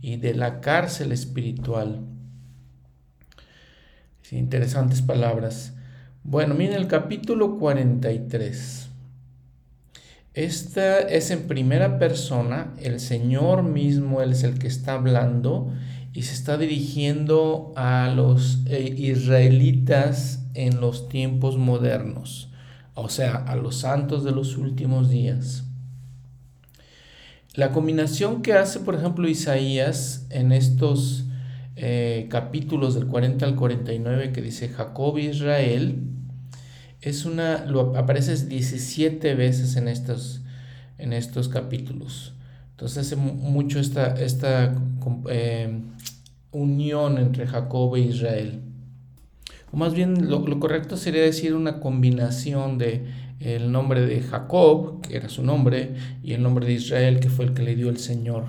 [0.00, 2.00] y de la cárcel espiritual.
[4.30, 5.74] interesantes palabras.
[6.22, 8.88] Bueno, miren el capítulo 43.
[10.34, 15.72] Esta es en primera persona, el Señor mismo es el que está hablando
[16.12, 22.48] y se está dirigiendo a los eh, israelitas en los tiempos modernos,
[22.94, 25.64] o sea, a los santos de los últimos días.
[27.54, 31.24] La combinación que hace, por ejemplo, Isaías en estos
[31.76, 36.00] eh, capítulos del 40 al 49 que dice Jacob Israel,
[37.02, 40.40] es una, lo aparece 17 veces en estos,
[40.98, 42.32] en estos capítulos.
[42.70, 44.74] Entonces hace mucho esta, esta
[45.28, 45.80] eh,
[46.50, 48.65] unión entre Jacob e Israel
[49.72, 53.06] o más bien lo, correcto sería decir una combinación de
[53.40, 57.44] el nombre de Jacob, que era su nombre, y el nombre de Israel, que fue
[57.44, 58.44] el que le dio el Señor.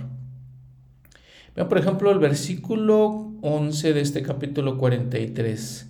[1.55, 5.89] Vean, por ejemplo, el versículo 11 de este capítulo 43.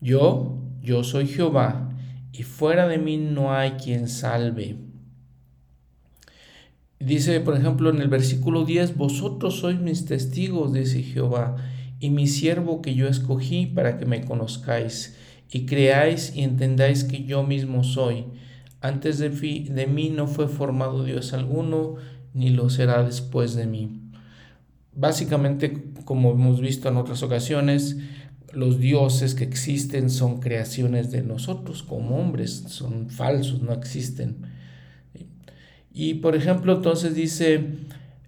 [0.00, 1.90] Yo, yo soy Jehová,
[2.32, 4.76] y fuera de mí no hay quien salve.
[6.98, 11.56] Dice, por ejemplo, en el versículo 10, vosotros sois mis testigos, dice Jehová,
[12.00, 15.16] y mi siervo que yo escogí para que me conozcáis
[15.50, 18.24] y creáis y entendáis que yo mismo soy.
[18.80, 21.96] Antes de, de mí no fue formado Dios alguno,
[22.34, 24.02] ni lo será después de mí.
[24.92, 27.96] Básicamente, como hemos visto en otras ocasiones,
[28.52, 34.36] los dioses que existen son creaciones de nosotros como hombres, son falsos, no existen.
[35.92, 37.68] Y por ejemplo, entonces dice,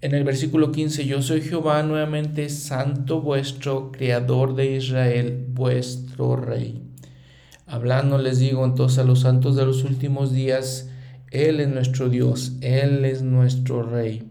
[0.00, 6.82] en el versículo 15, yo soy Jehová nuevamente, santo vuestro, creador de Israel, vuestro rey.
[7.66, 10.88] Hablando les digo entonces a los santos de los últimos días,
[11.30, 14.30] Él es nuestro Dios, Él es nuestro rey.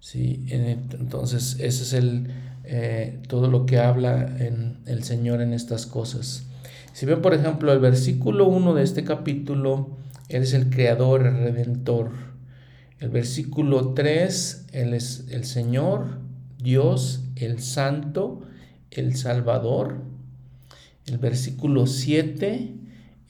[0.00, 2.28] Sí, entonces ese es el,
[2.64, 6.44] eh, todo lo que habla en el Señor en estas cosas.
[6.92, 9.96] Si ven por ejemplo el versículo 1 de este capítulo,
[10.28, 12.29] Él es el creador, el redentor.
[13.00, 16.20] El versículo 3, Él es el Señor,
[16.58, 18.42] Dios, el Santo,
[18.90, 20.02] el Salvador.
[21.06, 22.74] El versículo 7,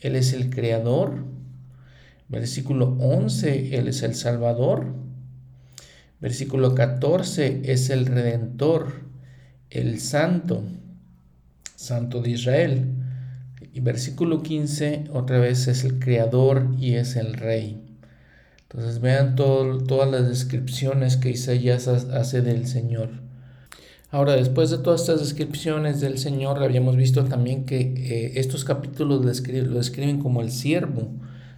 [0.00, 1.24] Él es el Creador.
[2.28, 4.92] Versículo 11, Él es el Salvador.
[6.20, 9.04] Versículo 14, es el Redentor,
[9.70, 10.64] el Santo,
[11.76, 12.88] Santo de Israel.
[13.72, 17.79] Y versículo 15, otra vez es el Creador y es el Rey.
[18.72, 23.10] Entonces vean todas las descripciones que Isaías hace del Señor.
[24.12, 29.24] Ahora, después de todas estas descripciones del Señor, habíamos visto también que eh, estos capítulos
[29.24, 31.08] lo describen, como el siervo.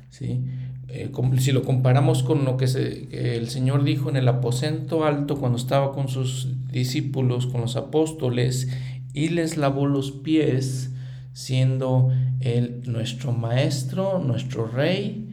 [0.09, 0.41] ¿sí?
[0.89, 5.37] Eh, si lo comparamos con lo que, que, el Señor dijo en el aposento alto
[5.37, 8.69] cuando estaba con sus discípulos, con los apóstoles,
[9.13, 10.93] y les lavó los pies,
[11.35, 12.11] siendo
[12.41, 15.32] Él nuestro Maestro, nuestro Rey,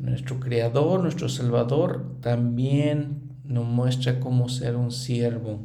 [0.00, 5.60] nuestro Creador, nuestro Salvador, también nos muestra cómo ser un siervo.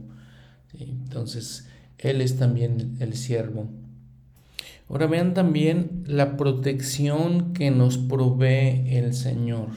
[0.78, 1.68] Entonces,
[1.98, 3.68] Él es también el siervo.
[4.90, 9.70] Ahora vean también la protección que nos provee el Señor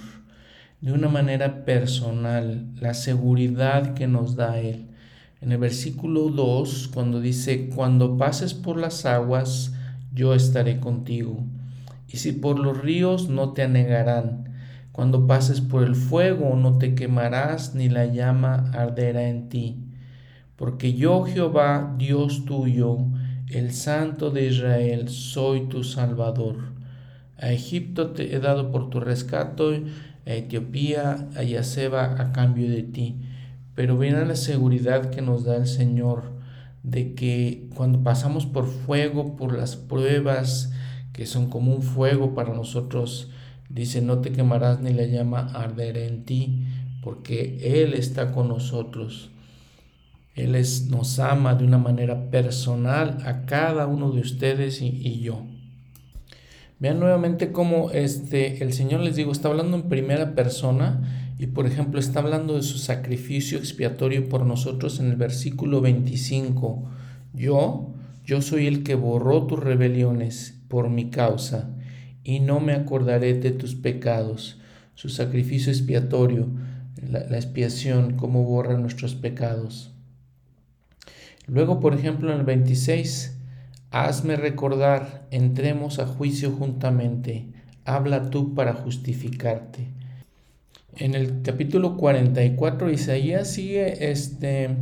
[0.80, 4.86] de una manera personal, la seguridad que nos da Él.
[5.40, 9.72] En el versículo 2, cuando dice, cuando pases por las aguas,
[10.12, 11.44] yo estaré contigo.
[12.08, 14.47] Y si por los ríos no te anegarán,
[14.98, 19.76] cuando pases por el fuego no te quemarás, ni la llama arderá en ti.
[20.56, 22.98] Porque yo, Jehová, Dios tuyo,
[23.48, 26.56] el Santo de Israel, soy tu Salvador.
[27.36, 29.84] A Egipto te he dado por tu rescate,
[30.26, 33.20] a Etiopía, a Yaseba a cambio de ti
[33.78, 36.32] pero viene la seguridad que nos da el Señor
[36.82, 40.72] de que cuando pasamos por fuego, por las pruebas
[41.12, 43.30] que son como un fuego para nosotros,
[43.78, 46.64] dice, no te quemarás ni la llama arderá en ti,
[47.02, 49.30] porque Él está con nosotros.
[50.34, 55.20] Él es, nos ama de una manera personal a cada uno de ustedes y, y
[55.20, 55.44] yo.
[56.80, 61.66] Vean nuevamente cómo este, el Señor les digo, está hablando en primera persona y por
[61.66, 66.88] ejemplo está hablando de su sacrificio expiatorio por nosotros en el versículo 25.
[67.34, 71.74] Yo, yo soy el que borró tus rebeliones por mi causa,
[72.28, 74.58] y no me acordaré de tus pecados.
[74.94, 76.46] Su sacrificio expiatorio,
[77.10, 79.92] la, la expiación, cómo borra nuestros pecados.
[81.46, 83.34] Luego, por ejemplo, en el 26,
[83.90, 87.46] hazme recordar, entremos a juicio juntamente,
[87.86, 89.88] habla tú para justificarte.
[90.96, 94.76] En el capítulo 44 Isaías sigue este,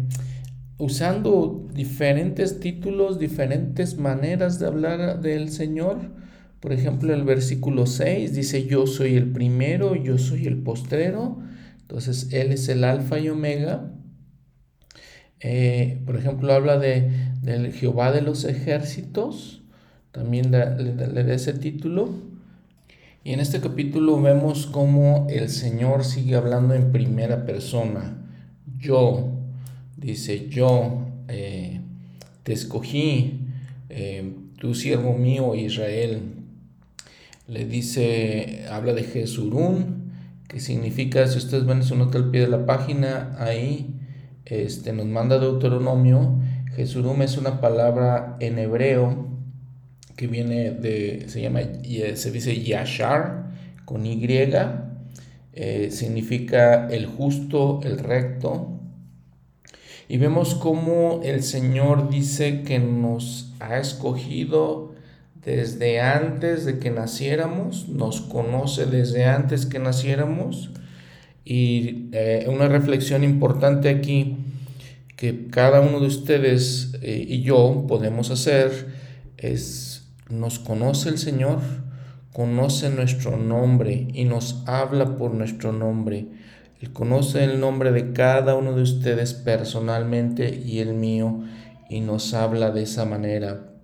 [0.79, 6.26] usando diferentes títulos, diferentes maneras de hablar del Señor.
[6.61, 11.39] Por ejemplo, el versículo 6 dice, yo soy el primero, yo soy el postrero.
[11.81, 13.93] Entonces, Él es el alfa y omega.
[15.41, 17.11] Eh, por ejemplo, habla de,
[17.43, 19.63] del Jehová de los ejércitos.
[20.13, 22.11] También le da ese título.
[23.27, 28.17] Y en este capítulo vemos cómo el Señor sigue hablando en primera persona.
[28.79, 29.33] Yo,
[29.97, 31.81] dice, yo eh,
[32.45, 33.41] te escogí,
[33.89, 36.36] eh, tu siervo mío Israel.
[37.49, 40.13] Le dice, habla de Jesurún,
[40.49, 43.95] que significa, si ustedes ven su nota al pie de la página, ahí
[44.45, 46.39] este, nos manda Deuteronomio.
[46.75, 49.29] Jesurum es una palabra en hebreo
[50.17, 51.61] que viene de, se llama,
[52.15, 53.51] se dice Yashar,
[53.85, 54.27] con Y,
[55.53, 58.73] eh, significa el justo, el recto.
[60.09, 64.96] Y vemos cómo el Señor dice que nos ha escogido
[65.47, 70.71] desde antes de que naciéramos, nos conoce desde antes que naciéramos.
[71.45, 74.39] Y eh, una reflexión importante aquí
[75.17, 78.89] que cada uno de ustedes eh, y yo podemos hacer
[79.39, 81.61] es nos conoce el Señor,
[82.33, 86.27] conoce nuestro nombre y nos habla por nuestro nombre.
[86.81, 91.45] Él conoce el nombre de cada uno de ustedes personalmente y el mío
[91.89, 93.76] y nos habla de esa manera.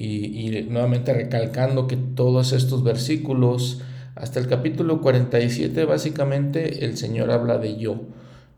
[0.00, 3.80] Y, nuevamente recalcando que todos estos versículos,
[4.14, 8.02] hasta el capítulo 47, básicamente el Señor habla de yo.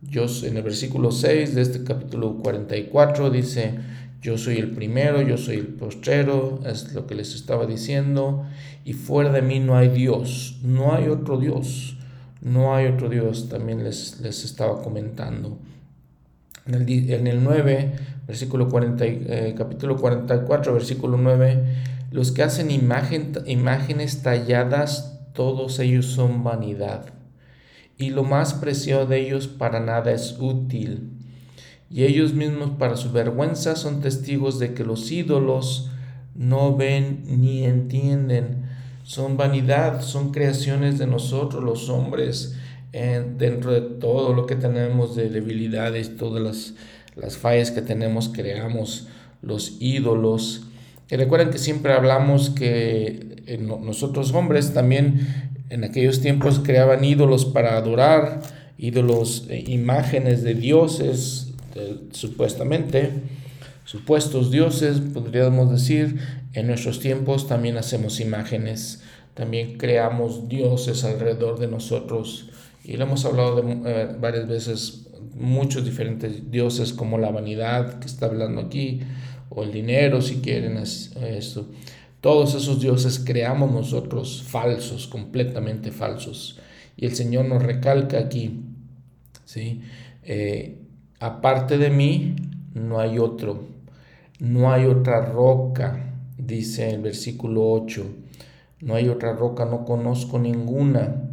[0.02, 3.74] Yo en el versículo 6 de este capítulo 44 dice,
[4.20, 8.44] yo soy el primero, yo soy el postrero, es lo que les estaba diciendo,
[8.84, 11.96] y fuera de mí no hay Dios, no hay otro Dios,
[12.42, 15.58] no hay otro Dios, también les, les estaba comentando.
[16.66, 17.92] En el, en el 9,
[18.26, 21.64] versículo 40, eh, capítulo 44, versículo 9,
[22.10, 27.06] los que hacen imagen, imágenes talladas, todos ellos son vanidad,
[27.96, 31.10] y lo más preciado de ellos para nada es útil.
[31.90, 35.90] Y ellos mismos para su vergüenza son testigos de que los ídolos
[36.34, 38.64] no ven ni entienden.
[39.02, 42.56] Son vanidad, son creaciones de nosotros los hombres,
[42.92, 46.74] dentro de todo lo que tenemos de debilidades, todas las,
[47.16, 49.08] las fallas que tenemos, creamos
[49.42, 50.62] los ídolos.
[51.10, 57.76] Y recuerden que siempre hablamos que nosotros hombres también en aquellos tiempos creaban ídolos para
[57.76, 58.42] adorar,
[58.78, 61.54] ídolos, eh, imágenes de dioses,
[62.12, 63.10] supuestamente
[63.90, 66.20] supuestos dioses, podríamos decir,
[66.52, 69.02] en nuestros tiempos también hacemos imágenes,
[69.34, 72.49] también creamos dioses alrededor de nosotros
[72.84, 78.06] y lo hemos hablado de, eh, varias veces, muchos diferentes dioses como la vanidad que
[78.06, 79.00] está hablando aquí,
[79.48, 81.66] o el dinero si quieren esto.
[82.20, 86.58] Todos esos dioses creamos nosotros falsos, completamente falsos.
[86.96, 88.60] Y el Señor nos recalca aquí,
[89.44, 89.80] ¿sí?
[90.22, 90.78] Eh,
[91.18, 92.36] aparte de mí,
[92.74, 93.64] no hay otro,
[94.38, 98.04] no hay otra roca, dice el versículo 8,
[98.82, 101.29] no hay otra roca, no conozco ninguna.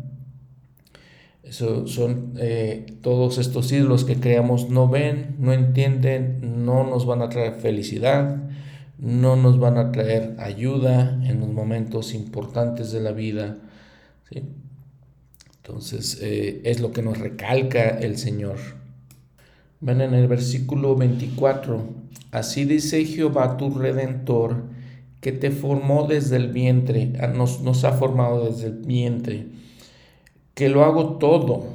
[1.48, 7.22] Eso son eh, todos estos ídolos que creamos, no ven, no entienden, no nos van
[7.22, 8.44] a traer felicidad,
[8.98, 13.58] no nos van a traer ayuda en los momentos importantes de la vida.
[15.64, 18.58] Entonces eh, es lo que nos recalca el Señor.
[19.80, 21.82] Ven en el versículo 24,
[22.32, 24.64] así dice Jehová tu redentor,
[25.22, 29.48] que te formó desde el vientre, nos, nos ha formado desde el vientre,
[30.58, 31.68] que lo hago todo,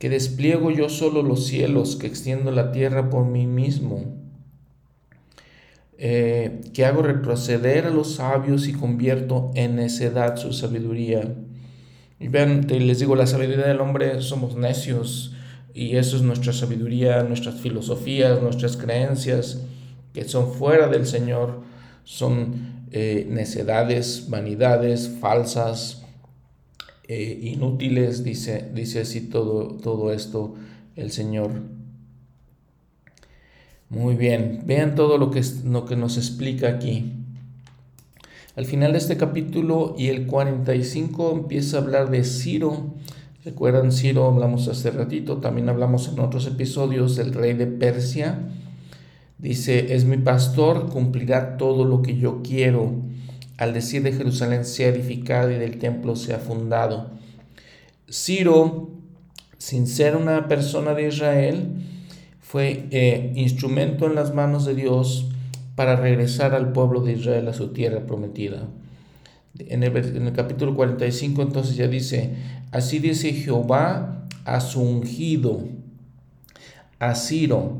[0.00, 4.02] que despliego yo solo los cielos, que extiendo la tierra por mí mismo
[5.98, 11.32] eh, que hago retroceder a los sabios y convierto en necedad su sabiduría.
[12.18, 15.36] Y vean, les digo, la sabiduría del hombre somos necios
[15.72, 19.62] y eso es nuestra sabiduría, nuestras filosofías, nuestras creencias
[20.12, 21.60] que son fuera del Señor,
[22.02, 26.05] son eh, necedades, vanidades, falsas,
[27.08, 30.54] eh, inútiles, dice, dice así todo, todo esto
[30.96, 31.50] el Señor.
[33.88, 37.12] Muy bien, vean todo lo que, lo que nos explica aquí.
[38.56, 42.94] Al final de este capítulo y el 45 empieza a hablar de Ciro.
[43.44, 44.26] ¿Recuerdan Ciro?
[44.26, 48.40] Hablamos hace ratito, también hablamos en otros episodios del rey de Persia.
[49.38, 52.92] Dice, es mi pastor, cumplirá todo lo que yo quiero.
[53.58, 57.10] Al decir de Jerusalén sea edificado y del templo sea fundado.
[58.10, 58.90] Ciro,
[59.58, 61.68] sin ser una persona de Israel,
[62.40, 65.28] fue eh, instrumento en las manos de Dios
[65.74, 68.68] para regresar al pueblo de Israel a su tierra prometida.
[69.58, 72.34] En el, en el, capítulo 45 entonces ya dice,
[72.72, 75.64] así dice Jehová a su ungido,
[76.98, 77.78] a Ciro.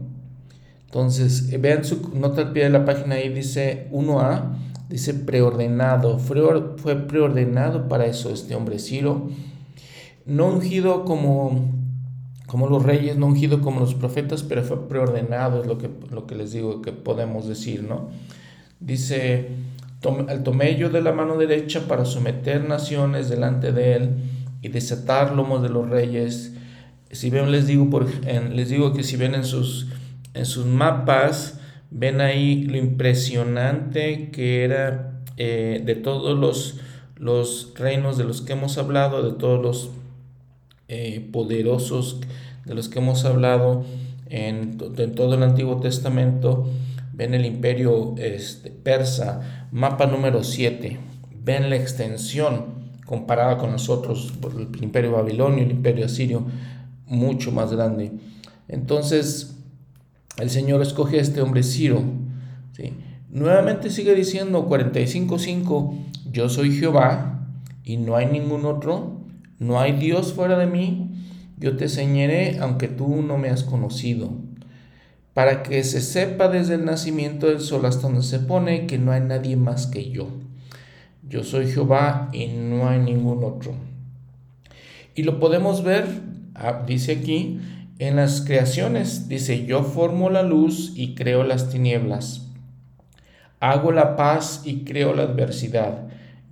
[0.87, 4.57] Entonces, vean su nota al pie de la página ahí, dice 1a,
[4.89, 9.29] dice preordenado, fue preordenado para eso este hombre Ciro,
[10.25, 11.77] no ungido como
[12.47, 16.27] como los reyes, no ungido como los profetas, pero fue preordenado, es lo que, lo
[16.27, 18.09] que les digo que podemos decir, ¿no?
[18.79, 19.49] Dice,
[20.29, 24.11] al tomé yo de la mano derecha para someter naciones delante de él
[24.63, 26.55] y desatar lomos de los reyes.
[27.11, 29.89] Si ven, les digo, por, les digo que si ven en sus,
[30.35, 31.59] en sus mapas,
[31.99, 36.79] ven ahí lo impresionante que era eh, de todos los,
[37.17, 39.91] los reinos de los que hemos hablado, de todos los
[40.89, 42.21] eh, poderosos
[42.67, 43.85] de los que hemos hablado
[44.29, 46.69] en, todo el Antiguo Testamento.
[47.15, 50.99] Ven el imperio este, persa, mapa número 7.
[51.45, 52.77] Ven la extensión
[53.07, 56.45] comparada con nosotros, el imperio babilonio, el imperio asirio,
[57.07, 58.13] mucho más grande.
[58.69, 59.56] Entonces,
[60.39, 62.03] el Señor escoge a este hombre Ciro.
[63.31, 65.95] Nuevamente sigue diciendo 45.5,
[66.31, 67.49] yo soy Jehová
[67.85, 69.17] y no hay ningún otro
[69.59, 71.11] no hay Dios fuera de mí,
[71.59, 74.31] yo te enseñaré aunque tú no me has conocido,
[75.33, 79.13] para que se sepa desde el nacimiento del sol hasta donde se pone que no
[79.13, 80.29] hay nadie más que yo.
[81.29, 83.75] Yo soy Jehová y no hay ningún otro.
[85.15, 86.07] Y lo podemos ver,
[86.55, 87.59] ah, dice aquí,
[87.99, 89.29] en las creaciones.
[89.29, 92.47] Dice, yo formo la luz y creo las tinieblas.
[93.61, 96.09] Hago la paz y creo la adversidad.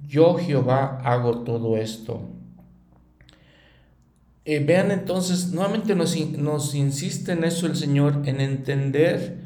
[0.06, 2.22] Yo Jehová hago todo esto.
[4.46, 9.44] Eh, vean entonces, nuevamente nos, nos insiste en eso el Señor, en entender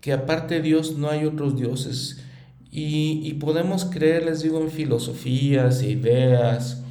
[0.00, 2.22] que aparte de Dios no hay otros dioses.
[2.74, 6.82] Y, podemos creer, les digo, en filosofías, ideas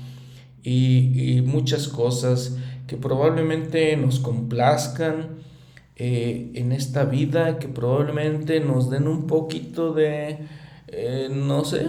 [0.61, 2.55] y, muchas cosas
[2.91, 5.37] que probablemente nos complazcan
[5.95, 10.39] eh, en esta vida, que probablemente nos den un poquito de,
[10.89, 11.87] eh, no sé,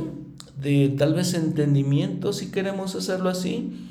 [0.57, 3.89] de tal vez entendimiento si queremos hacerlo así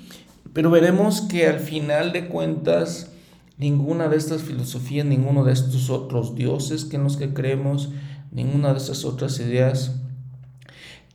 [0.53, 3.14] pero veremos que al final de cuentas,
[3.57, 7.89] ninguna de estas filosofías, ninguno de estos otros dioses que en los que creemos,
[8.32, 9.95] ninguna de esas otras ideas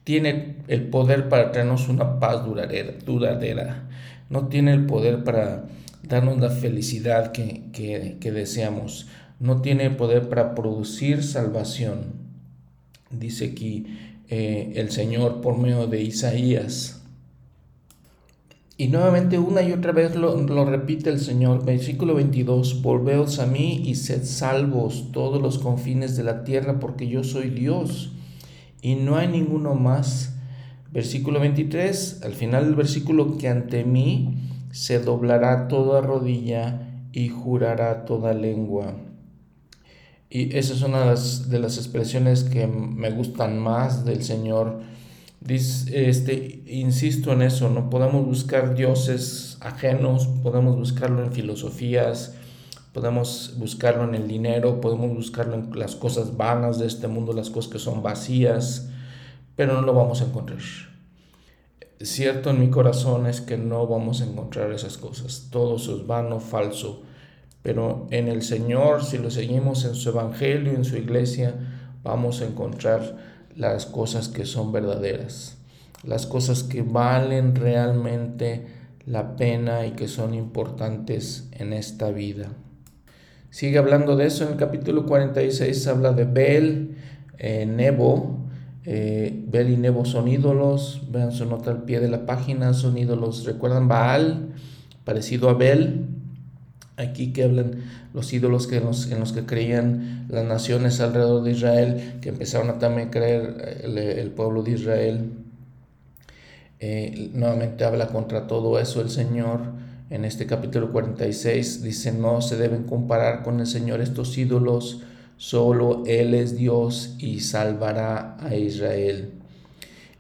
[0.04, 3.88] tiene el poder para traernos una paz duradera, duradera.
[4.30, 5.64] no tiene el poder para
[6.08, 9.08] darnos la felicidad que, deseamos,
[9.40, 12.26] no tiene poder para producir salvación.
[13.10, 13.86] Dice aquí
[14.28, 17.00] eh, el Señor por medio de Isaías
[18.76, 21.64] Y nuevamente una y otra vez lo, lo, repite el Señor.
[21.64, 27.06] Versículo 22, volveos a mí y sed salvos todos los confines de la tierra, porque
[27.06, 28.12] yo soy Dios
[28.82, 30.34] y no hay ninguno más.
[30.92, 34.34] Versículo 23, al final del versículo, que ante mí
[34.76, 38.94] se doblará toda rodilla y jurará toda lengua.
[40.28, 44.80] Y esa es una de las, expresiones que me gustan más del Señor.
[45.48, 52.34] este, insisto en eso, no podemos buscar dioses ajenos, podemos buscarlo en filosofías,
[52.92, 57.48] podemos buscarlo en el dinero, podemos buscarlo en las cosas vanas de este mundo, las
[57.48, 58.90] cosas que son vacías,
[59.54, 60.60] pero no lo vamos a encontrar.
[62.00, 66.40] Cierto en mi corazón es que no vamos a encontrar esas cosas, todo es vano,
[66.40, 67.02] falso,
[67.62, 71.54] pero en el Señor, si lo seguimos en su Evangelio, en su iglesia,
[72.02, 73.16] vamos a encontrar
[73.56, 75.56] las cosas que son verdaderas,
[76.04, 78.66] las cosas que valen realmente
[79.06, 82.50] la pena y que son importantes en esta vida.
[83.50, 84.44] Sigue hablando de eso.
[84.44, 86.96] En el capítulo 46, habla de Bel,
[87.38, 88.45] eh, Nebo,
[88.88, 92.96] eh, Bel y Nebo son ídolos, vean su nota al pie de la página, son
[92.96, 94.54] ídolos, recuerdan Baal,
[95.04, 96.06] parecido a Bel,
[96.96, 97.82] aquí que hablan
[98.14, 102.78] los ídolos que en, los, que creían las naciones alrededor de Israel, que empezaron a
[102.78, 105.32] también creer el, pueblo de Israel.
[106.78, 109.60] Eh, nuevamente habla contra todo eso el Señor.
[110.10, 115.02] En este capítulo 46 dice, no se deben comparar con el Señor estos ídolos,
[115.36, 119.32] solo Él es Dios y salvará a Israel.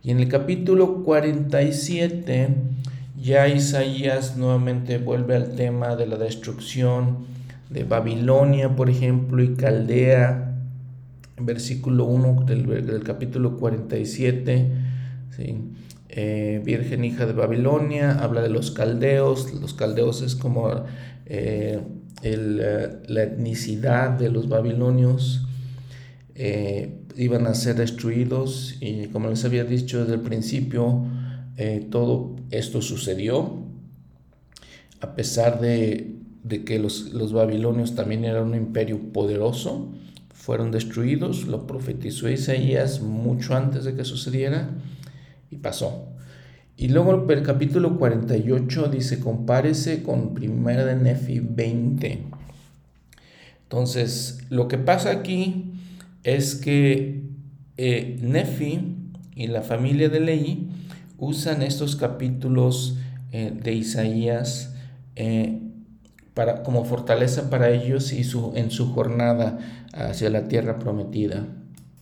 [0.02, 2.54] Y en el capítulo 47
[3.20, 7.26] ya Isaías nuevamente vuelve al tema de la destrucción
[7.70, 10.54] de Babilonia, por ejemplo, y Caldea,
[11.40, 14.70] versículo 1 del, capítulo 47,
[16.08, 20.84] eh, Virgen hija de Babilonia, habla de los caldeos, los caldeos es como
[21.26, 21.80] eh,
[22.34, 25.42] eh, la etnicidad de los babilonios,
[27.16, 31.04] iban a ser destruidos y como les había dicho desde el principio,
[31.56, 33.64] eh, todo esto sucedió,
[35.00, 36.16] a pesar de,
[36.66, 39.88] que los, los, babilonios también eran un imperio poderoso,
[40.34, 44.68] fueron destruidos, lo profetizó Isaías mucho antes de que sucediera
[45.50, 46.15] y pasó.
[46.76, 52.22] Y luego el capítulo 48 dice, compárese con primera de Nefi 20.
[53.62, 55.72] Entonces, lo que pasa aquí
[56.22, 57.22] es que
[57.78, 58.94] eh, Nefi
[59.34, 60.68] y la familia de Leí
[61.18, 62.98] usan estos capítulos
[63.32, 64.74] eh, de Isaías
[65.14, 65.60] eh,
[66.34, 69.58] para, como fortaleza para ellos y su, en su jornada
[69.94, 71.46] hacia la tierra prometida.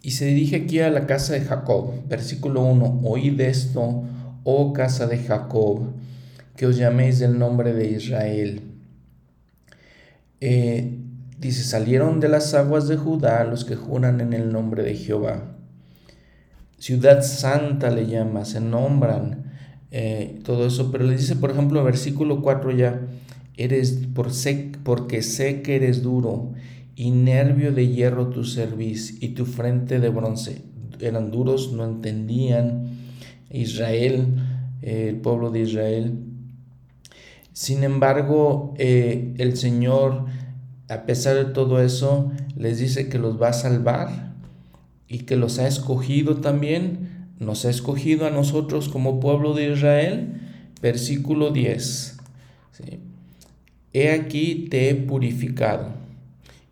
[0.02, 4.02] Y se dirige aquí a la casa de Jacob, versículo 1, oíd esto,
[4.44, 5.92] oh casa de Jacob,
[6.56, 8.62] que os llaméis del nombre de Israel.
[10.40, 10.98] Eh,
[11.38, 15.54] dice, salieron de las aguas de Judá los que juran en el nombre de Jehová
[16.84, 19.52] ciudad santa le llama, se nombran,
[19.90, 23.00] eh, todo eso, pero le dice, por ejemplo, en versículo 4 ya,
[23.56, 24.30] eres por
[24.82, 26.52] porque sé que eres duro
[26.94, 30.60] y nervio de hierro tu cerviz y tu frente de bronce.
[31.00, 32.93] Eran duros, no entendían
[33.54, 34.26] Israel,
[34.82, 36.18] el pueblo de Israel.
[37.52, 40.26] Sin embargo, eh, el Señor,
[40.88, 44.34] a pesar de todo eso, les dice que los va a salvar
[45.08, 50.40] y que los ha escogido también, nos ha escogido a nosotros como pueblo de Israel.
[50.82, 52.18] Versículo 10.
[53.92, 55.92] He aquí te he purificado,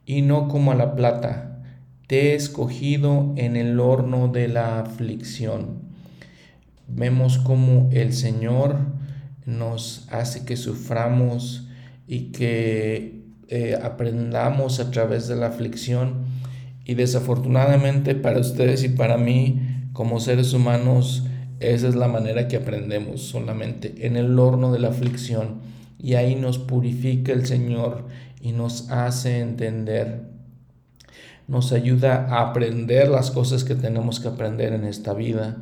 [0.04, 1.62] y no como a la plata,
[2.08, 5.91] te he escogido en el horno de la aflicción.
[6.94, 8.76] Vemos como el Señor
[9.46, 11.68] nos hace que suframos
[12.06, 16.24] y que eh, aprendamos a través de la aflicción
[16.84, 21.24] y desafortunadamente para ustedes y para mí, como seres humanos,
[21.60, 25.60] esa es la manera que aprendemos solamente, en el horno de la aflicción.
[25.98, 28.06] Y ahí nos purifica el Señor
[28.40, 30.22] y nos hace entender,
[31.46, 35.56] nos ayuda a aprender las cosas que tenemos que aprender en esta vida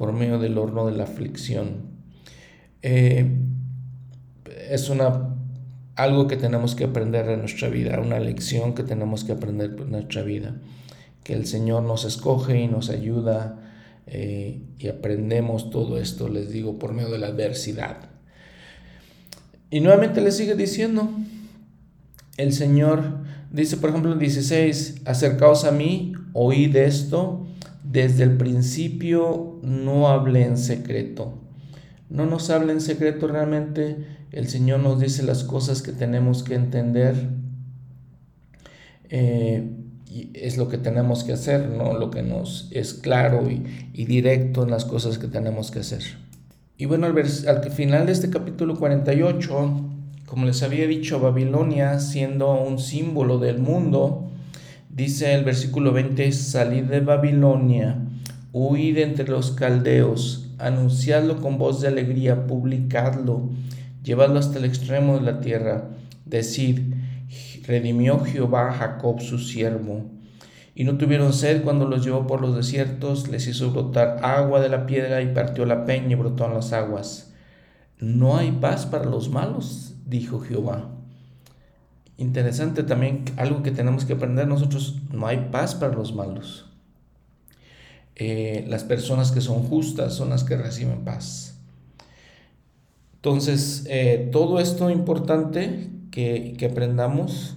[0.00, 1.82] por medio del horno de la aflicción.
[2.80, 3.36] Eh,
[4.70, 5.36] es una
[5.94, 9.90] algo que tenemos que aprender en nuestra vida, una lección que tenemos que aprender en
[9.90, 10.56] nuestra vida,
[11.22, 13.58] que el Señor nos escoge y nos ayuda
[14.06, 17.98] eh, y aprendemos todo esto, les digo, por medio de la adversidad.
[19.70, 21.10] Y nuevamente le sigue diciendo,
[22.38, 23.18] el Señor
[23.52, 27.46] dice, por ejemplo, en 16, acercaos a mí, oíd esto,
[27.90, 31.34] desde el principio no hablé en secreto.
[32.08, 33.96] no nos habla en secreto realmente,
[34.32, 37.14] el Señor nos dice las cosas que tenemos que entender.
[39.08, 39.68] Eh,
[40.08, 41.92] y es lo que tenemos que hacer, ¿no?
[41.94, 46.02] Lo que nos es claro y, directo en las cosas que tenemos que hacer.
[46.76, 49.90] Y bueno, al, al final de este capítulo 48,
[50.26, 54.29] como les había dicho, Babilonia siendo un símbolo del mundo,
[55.00, 57.96] dice el versículo 20, salid de Babilonia,
[58.52, 63.48] huid entre los caldeos, anunciadlo con voz de alegría, publicadlo,
[64.04, 65.88] llevadlo hasta el extremo de la tierra,
[66.26, 66.92] decid,
[67.66, 70.04] redimió Jehová a Jacob su siervo.
[70.74, 74.68] Y no tuvieron sed cuando los llevó por los desiertos, les hizo brotar agua de
[74.68, 77.32] la piedra y partió la peña y brotó en las aguas.
[77.98, 80.99] No hay paz para los malos, dijo Jehová.
[82.20, 86.66] Interesante también, algo que tenemos que aprender nosotros, no hay paz para los malos.
[88.14, 91.58] Eh, las personas que son justas son las que reciben paz.
[93.14, 97.56] Entonces, eh, todo esto importante que, que aprendamos.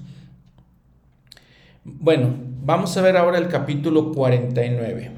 [1.84, 2.34] Bueno,
[2.64, 5.11] vamos a ver ahora el capítulo 49.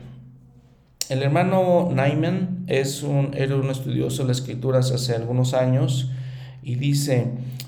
[1.10, 6.10] El hermano Naiman es un, era un estudioso de las escrituras hace algunos años
[6.64, 7.28] y dice,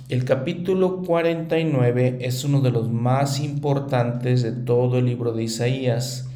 [0.09, 6.29] el capítulo 49 es uno de los más importantes de todo el libro de Isaías,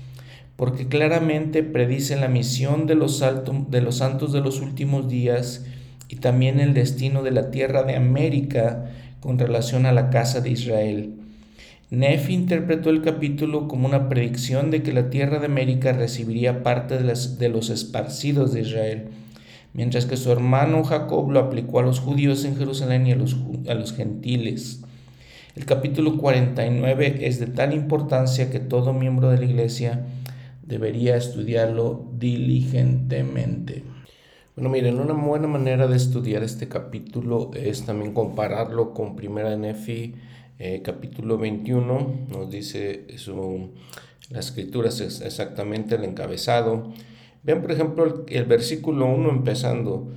[0.58, 3.24] porque claramente predice la misión de los,
[3.70, 5.66] de los santos de los últimos días
[6.10, 8.92] y también el destino de la tierra de América
[9.22, 11.14] con relación a la casa de Israel.
[11.92, 16.98] Nefi interpretó el capítulo como una predicción de que la tierra de América recibiría parte
[16.98, 19.08] de, de, los esparcidos de Israel,
[19.74, 23.38] mientras que su hermano Jacob lo aplicó a los judíos en Jerusalén y a los,
[23.68, 24.82] a los gentiles.
[25.56, 30.06] El capítulo 49 es de tal importancia que todo miembro de la iglesia
[30.64, 33.84] debería estudiarlo diligentemente.
[34.56, 39.58] Bueno, miren, una buena manera de estudiar este capítulo es también compararlo con Primera de
[39.58, 40.16] Nefi,
[40.60, 42.28] eh, capítulo 21.
[42.30, 43.72] Nos dice su,
[44.30, 46.94] las escrituras es exactamente el encabezado.
[47.44, 50.10] Vean, por ejemplo, el, versículo 1 empezando.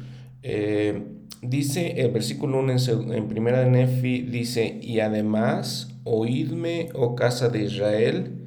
[0.43, 1.03] Eh,
[1.43, 7.49] dice el versículo 1 en, en Primera de Nefi, dice, y además, oídme, oh casa
[7.49, 8.45] de Israel,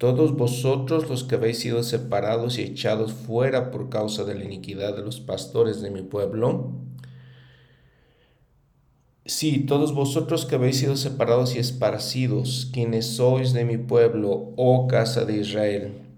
[0.00, 4.96] todos vosotros los que habéis sido separados y echados fuera por causa de la iniquidad
[4.96, 6.72] de los pastores de mi pueblo.
[9.26, 14.88] Sí, todos vosotros que habéis sido separados y esparcidos, quienes sois de mi pueblo, oh
[14.88, 16.09] casa de Israel.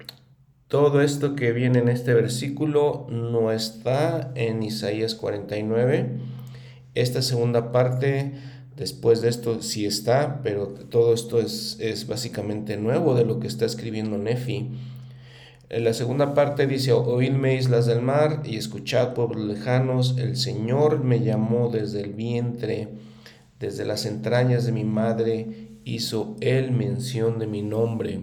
[0.72, 6.18] Todo esto que viene en este versículo no está en Isaías 49.
[6.94, 8.32] Esta segunda parte
[8.74, 13.46] Después de esto sí está, pero todo esto es, es básicamente nuevo de lo que
[13.46, 14.70] está escribiendo Nefi.
[15.68, 21.04] En la segunda parte dice, oídme islas del mar y escuchad pueblos lejanos, el Señor
[21.04, 22.88] me llamó desde el vientre,
[23.60, 28.22] desde las entrañas de mi madre, hizo él mención de mi nombre.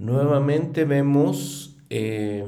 [0.00, 2.46] Nuevamente vemos eh,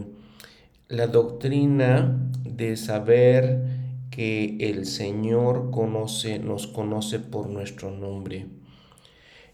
[0.89, 3.63] la doctrina de saber
[4.11, 8.47] que el Señor conoce, nos conoce por nuestro nombre.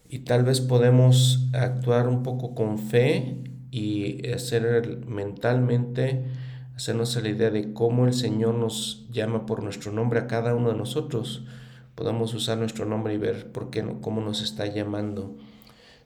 [0.07, 6.23] Y tal vez podemos actuar un poco con fe y hacer mentalmente,
[6.77, 10.71] hacernos la idea de cómo el Señor nos llama por nuestro nombre a cada uno
[10.71, 11.43] de nosotros.
[11.95, 15.35] Podemos usar nuestro nombre y ver por qué, cómo nos está llamando.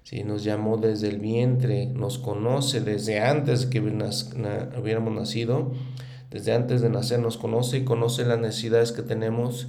[0.04, 5.72] Si nos llamó desde el vientre, nos conoce desde antes que hubiéramos nacido
[6.34, 9.68] desde antes de nacer nos conoce y conoce las necesidades que tenemos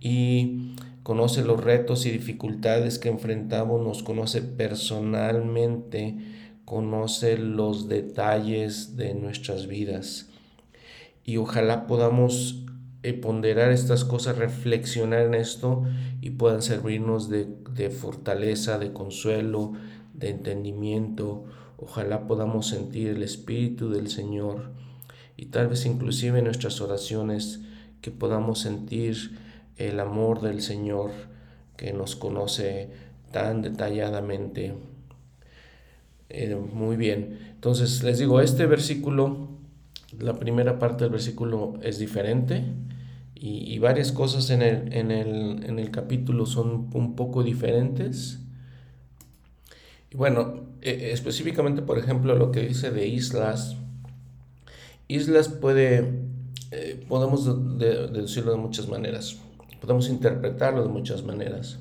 [0.00, 6.16] y conoce los retos y dificultades que enfrentamos, nos conoce personalmente,
[6.64, 10.30] conoce los detalles de nuestras vidas.
[11.22, 12.64] Y ojalá podamos
[13.02, 15.84] eh, ponderar estas cosas, reflexionar en esto
[16.22, 17.46] y puedan servirnos de,
[17.76, 19.72] de fortaleza, de consuelo,
[20.14, 21.44] de entendimiento.
[21.76, 24.70] Ojalá podamos sentir el Espíritu del Señor
[25.36, 27.60] y tal vez inclusive en nuestras oraciones
[28.00, 29.38] que podamos sentir
[29.76, 31.10] el amor del Señor
[31.76, 32.90] que nos conoce
[33.30, 34.74] tan detalladamente.
[36.28, 39.48] Eh, muy bien, entonces les digo, este versículo,
[40.18, 42.64] la primera parte del versículo es diferente
[43.38, 48.38] y, varias cosas en el, en, el, en el, capítulo son un poco diferentes.
[50.10, 53.76] Y bueno, eh, específicamente, por ejemplo, lo que dice de islas,
[55.08, 56.04] Islas puede,
[56.72, 57.44] eh, podemos
[57.78, 59.36] deducirlo de muchas maneras,
[59.80, 61.78] podemos interpretarlo de muchas maneras.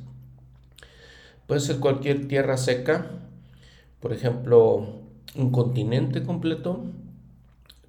[1.48, 3.08] Puede ser cualquier tierra seca,
[4.00, 5.02] por ejemplo,
[5.36, 6.84] un continente completo,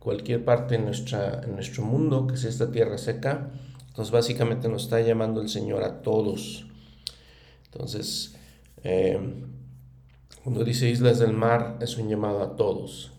[0.07, 3.51] cualquier parte en, nuestra, en nuestro mundo, que es esta tierra seca.
[3.89, 6.65] Entonces básicamente nos está llamando el Señor a todos.
[7.73, 8.37] Entonces,
[8.85, 9.19] eh,
[10.45, 13.11] cuando dice islas del mar, es un llamado a todos.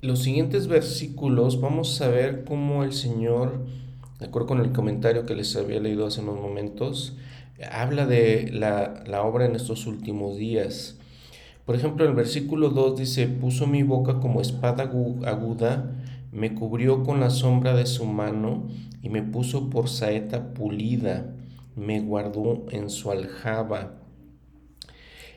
[0.00, 3.66] Los siguientes versículos vamos a ver cómo el Señor,
[4.18, 7.14] de acuerdo con el comentario que les había leído hace unos momentos,
[7.70, 10.96] habla de la, la obra en estos últimos días.
[11.66, 15.92] Por ejemplo, el versículo 2 dice, puso mi boca como espada aguda,
[16.32, 18.68] me cubrió con la sombra de su mano
[19.02, 21.34] y me puso por saeta pulida,
[21.74, 24.02] me guardó en su aljaba.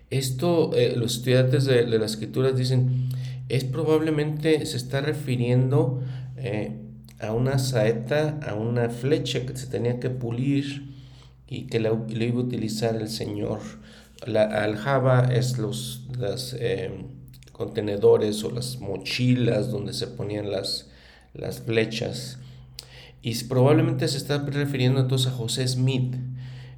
[0.09, 3.09] Esto, eh, los estudiantes de, de, las escrituras dicen,
[3.49, 6.01] es probablemente, se está refiriendo
[6.37, 6.77] eh,
[7.19, 10.95] a una saeta, a una flecha que se tenía que pulir
[11.47, 13.59] y que la, iba a utilizar el Señor.
[14.25, 16.07] La aljaba es los
[16.59, 17.18] em,
[17.59, 20.87] contenedores o las mochilas donde se ponían las,
[21.33, 22.39] las flechas.
[23.21, 26.15] Y probablemente se está refiriendo entonces a José Smith.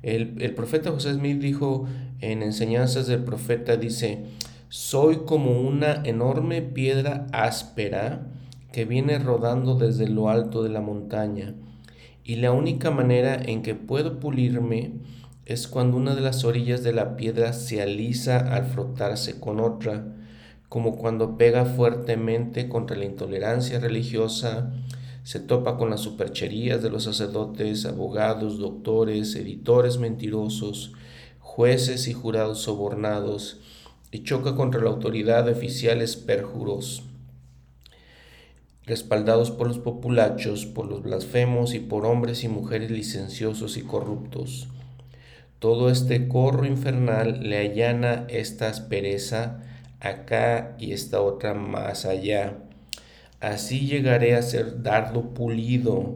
[0.02, 1.88] El, el profeta José Smith dijo
[2.20, 4.26] en enseñanzas del profeta, dice,
[4.70, 8.28] soy como una enorme piedra áspera
[8.72, 11.54] que viene rodando desde lo alto de la montaña
[12.24, 14.94] y la única manera en que puedo pulirme
[15.46, 20.06] es cuando una de las orillas de la piedra se alisa al frotarse con otra,
[20.72, 24.72] como cuando pega fuertemente contra la intolerancia religiosa,
[25.26, 30.94] se topa con las supercherías de los sacerdotes, abogados, doctores, editores mentirosos,
[31.40, 33.60] jueces y jurados sobornados,
[34.14, 37.04] y choca contra la autoridad de oficiales perjuros
[38.86, 44.70] respaldados por los populachos, por los blasfemos y por hombres y mujeres licenciosos y corruptos.
[45.60, 49.66] Todo este corro infernal le allana esta aspereza
[50.02, 52.58] acá y esta otra más allá.
[53.40, 56.16] Así llegaré a ser dardo pulido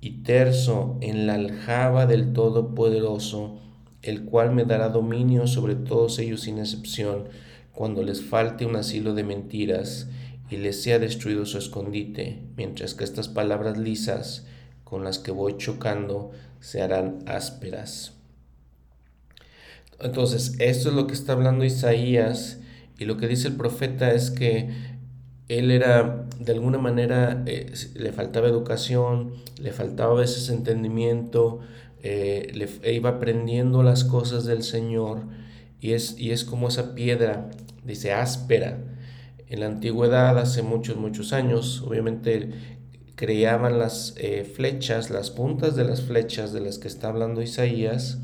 [0.00, 3.60] y terso en la aljaba del Todopoderoso,
[4.02, 7.28] el cual me dará dominio sobre todos ellos sin excepción,
[7.72, 10.08] cuando les falte un asilo de mentiras
[10.50, 14.46] y les sea destruido su escondite, mientras que estas palabras lisas
[14.84, 18.14] con las que voy chocando se harán ásperas.
[20.00, 22.58] Entonces, esto es lo que está hablando Isaías
[23.02, 24.70] y lo que dice el profeta es que
[25.48, 31.58] él era, de alguna manera, eh, le faltaba educación, le faltaba a veces entendimiento,
[32.04, 35.24] eh, le, e iba aprendiendo las cosas del Señor
[35.80, 37.50] y es, y es como esa piedra,
[37.84, 38.78] dice áspera,
[39.48, 42.50] en la antigüedad, hace muchos, muchos años, obviamente
[43.16, 48.20] creaban las eh, flechas, las puntas de las flechas de las que está hablando Isaías,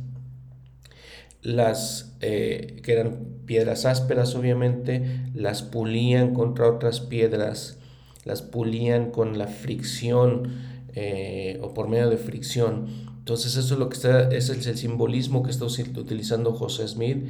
[1.43, 7.79] las eh, que eran piedras ásperas obviamente, las pulían contra otras piedras,
[8.25, 10.53] las pulían con la fricción
[10.95, 12.87] eh, o por medio de fricción.
[13.19, 17.27] Entonces eso es lo que está, es el, simbolismo que está utilizando José Smith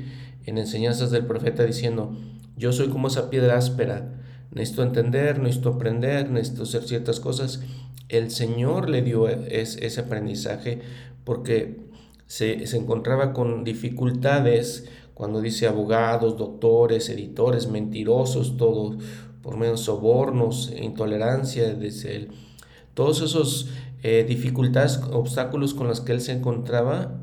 [0.46, 2.16] en enseñanzas del profeta diciendo,
[2.56, 4.14] yo soy como esa piedra áspera.
[4.50, 7.61] Necesito entender, necesito aprender, necesito hacer ciertas cosas.
[8.09, 10.80] El Señor le dio ese aprendizaje
[11.24, 11.88] porque
[12.29, 19.03] se, encontraba con dificultades cuando dice abogados, doctores, editores, mentirosos, todos
[19.43, 22.29] por medio de sobornos, intolerancia, desde
[22.95, 23.70] todos esos
[24.03, 27.18] eh, dificultades, obstáculos con los que él se encontraba,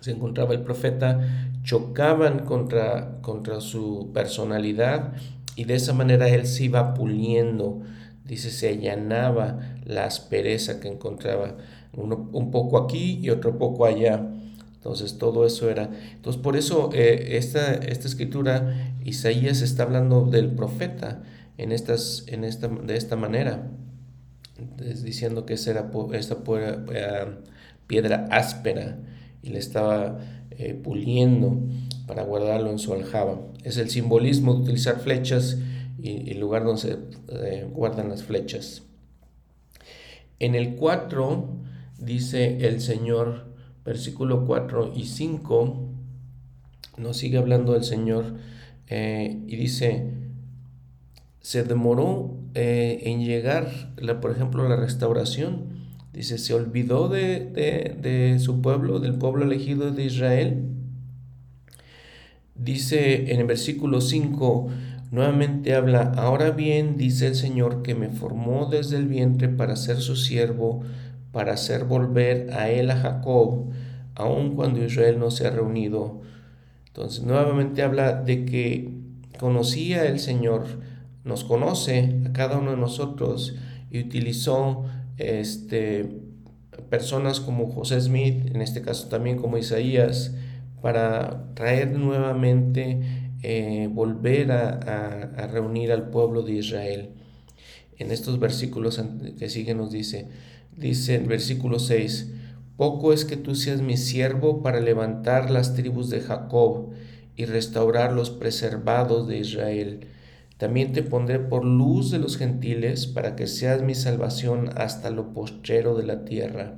[0.00, 5.12] se encontraba el profeta, chocaban contra, contra su personalidad
[5.56, 7.82] y de esa manera él se iba puliendo,
[8.24, 11.56] dice, se allanaba la aspereza que encontraba,
[11.96, 14.26] uno, un poco aquí y otro poco allá.
[14.74, 15.90] Entonces todo eso era.
[16.14, 21.22] Entonces por eso eh, esta, esta escritura, Isaías está hablando del profeta
[21.58, 23.70] en estas, en esta, de esta manera,
[25.02, 26.38] diciendo que esa era esta
[26.92, 27.26] eh,
[27.86, 28.98] piedra áspera
[29.42, 30.18] y le estaba
[30.50, 31.58] eh, puliendo
[32.06, 33.38] para guardarlo en su aljaba.
[33.64, 35.58] Es el simbolismo de utilizar flechas
[36.02, 38.82] y el lugar donde se guardan las flechas.
[40.38, 41.60] En el 4
[42.00, 43.46] dice el Señor,
[43.84, 45.88] versículo 4 y 5,
[46.98, 48.36] nos sigue hablando el Señor
[48.88, 50.12] eh, y dice,
[51.40, 55.80] se demoró en llegar, la, por ejemplo, la restauración
[56.12, 60.64] Dice, se olvidó de, su pueblo, del pueblo elegido de Israel.
[62.56, 64.68] Dice en el versículo 5,
[65.12, 69.98] nuevamente habla, ahora bien, dice el Señor, que me formó desde el vientre para ser
[69.98, 70.82] su siervo,
[71.32, 73.70] para hacer volver a él a Jacob,
[74.14, 76.20] aun cuando Israel no se ha reunido.
[76.86, 78.90] Entonces, nuevamente habla de que
[79.38, 80.64] conocía el Señor
[81.24, 83.54] nos conoce a cada uno de nosotros
[83.90, 84.84] y utilizó
[85.18, 86.08] este,
[86.88, 90.34] personas como José Smith, en este caso también como Isaías,
[90.80, 93.00] para traer nuevamente,
[93.42, 97.10] eh, volver a, reunir al pueblo de Israel.
[97.98, 99.02] En estos versículos
[99.38, 100.28] que siguen nos dice,
[100.80, 102.32] dice el versículo 6,
[102.76, 106.90] poco es que tú seas mi siervo para levantar las tribus de Jacob
[107.36, 110.00] y restaurar los preservados de Israel.
[110.56, 115.32] También te pondré por luz de los gentiles para que seas mi salvación hasta lo
[115.32, 116.74] postrero de la tierra.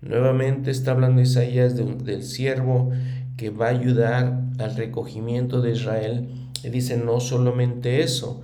[0.00, 2.90] Nuevamente está hablando Isaías del siervo
[3.36, 6.28] que va a ayudar al recogimiento de Israel.
[6.64, 8.42] Y dice, no solamente eso,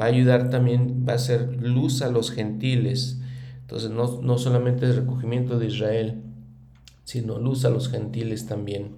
[0.00, 3.20] va a ayudar también, va a ser luz a los gentiles.
[3.66, 6.22] Entonces, no, no solamente el recogimiento de Israel,
[7.04, 8.96] sino luz a los gentiles también.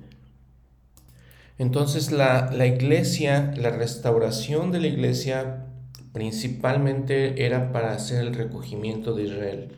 [1.59, 5.66] Entonces, la, la iglesia, la restauración de la iglesia
[6.12, 9.69] principalmente era para hacer el recogimiento de Israel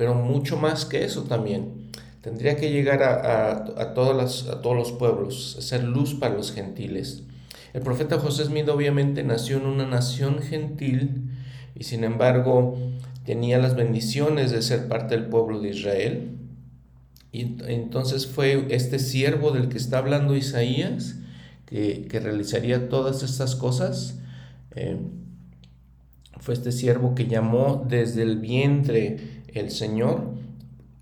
[0.00, 1.90] pero mucho más que eso también.
[2.22, 7.24] Tendría que llegar a, a, todas a todos los pueblos, ser luz para los gentiles.
[7.74, 11.28] El profeta José Smith obviamente nació en una nación gentil
[11.74, 12.78] y sin embargo
[13.30, 16.32] tenía las bendiciones de ser parte del pueblo de Israel.
[17.30, 21.14] Y entonces fue este siervo del que está hablando Isaías,
[21.64, 24.18] que, que realizaría todas estas cosas.
[24.74, 24.96] Eh,
[26.40, 30.34] fue este siervo que llamó desde el vientre el Señor,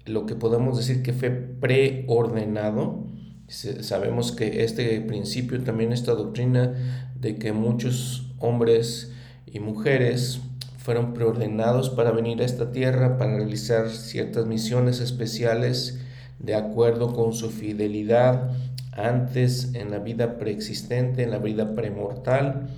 [0.04, 3.06] lo que podemos decir que fue preordenado.
[3.46, 6.74] Sabemos que este principio, también esta doctrina
[7.18, 9.14] de que muchos hombres
[9.46, 10.42] y mujeres
[10.88, 16.00] fueron preordenados para venir a esta tierra, para realizar ciertas misiones especiales
[16.38, 18.52] de acuerdo con su fidelidad
[18.92, 22.70] antes en la vida preexistente, en la vida premortal.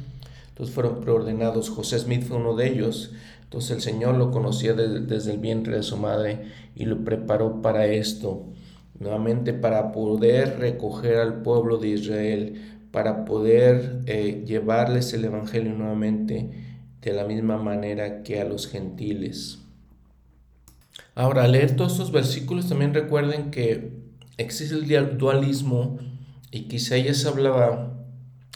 [0.49, 1.71] Entonces fueron preordenados.
[1.71, 3.13] José Smith fue uno de ellos.
[3.45, 7.87] Entonces el Señor lo conocía desde el vientre de su madre y lo preparó para
[7.87, 8.43] esto,
[8.99, 16.70] nuevamente para poder recoger al pueblo de Israel, para poder eh, llevarles el Evangelio nuevamente
[17.01, 19.59] de la misma manera que a los gentiles.
[21.15, 23.93] Ahora, al leer todos estos versículos también recuerden que
[24.37, 25.99] existe el dualismo
[26.51, 27.95] y quizá se hablaba,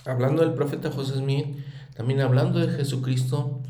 [0.05, 1.47] hablando del profeta José Smith,
[1.95, 3.61] también hablando de Jesucristo,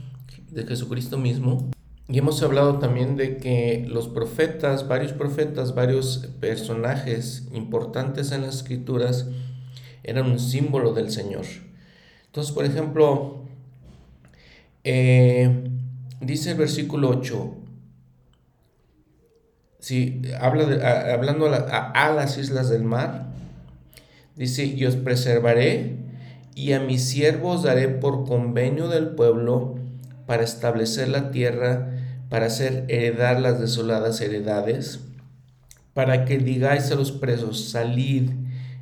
[0.51, 1.71] de Jesucristo mismo.
[2.09, 8.57] Y hemos hablado también de que los profetas, varios profetas, varios personajes importantes en las
[8.57, 9.27] escrituras
[10.03, 11.47] eran un símbolo del Señor.
[12.27, 13.44] Entonces, por ejemplo,
[14.85, 15.71] eh,
[16.21, 17.57] dice el versículo 8,
[19.81, 23.27] si habla hablando a, las islas del mar,
[24.37, 25.97] dice, y os preservaré
[26.55, 29.75] y a mis siervos daré por convenio del pueblo
[30.27, 31.91] para establecer la tierra,
[32.31, 35.01] para hacer heredar las desoladas heredades,
[35.93, 38.31] para que digáis a los presos, salid,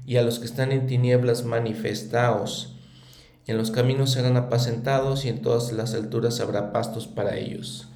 [0.06, 2.76] y a los que están en tinieblas, manifestaos.
[3.46, 7.88] En los caminos serán apacentados y en todas las alturas habrá pastos para ellos.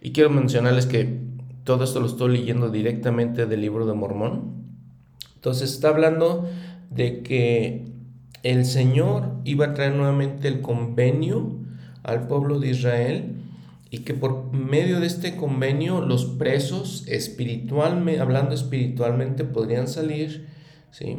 [0.00, 1.20] Y quiero mencionarles que
[1.64, 4.64] todo esto lo estoy leyendo directamente del libro de Mormón.
[5.34, 6.48] Entonces está hablando
[6.90, 7.86] de que
[8.42, 11.58] el Señor iba a traer nuevamente el convenio
[12.02, 13.34] al pueblo de Israel
[13.90, 20.48] y que por medio de este convenio los presos espiritualmente, hablando espiritualmente, podrían salir,
[20.90, 21.18] ¿sí?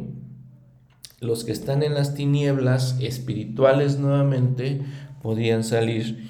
[1.20, 4.80] Los que están en las tinieblas espirituales nuevamente
[5.22, 6.28] podrían salir.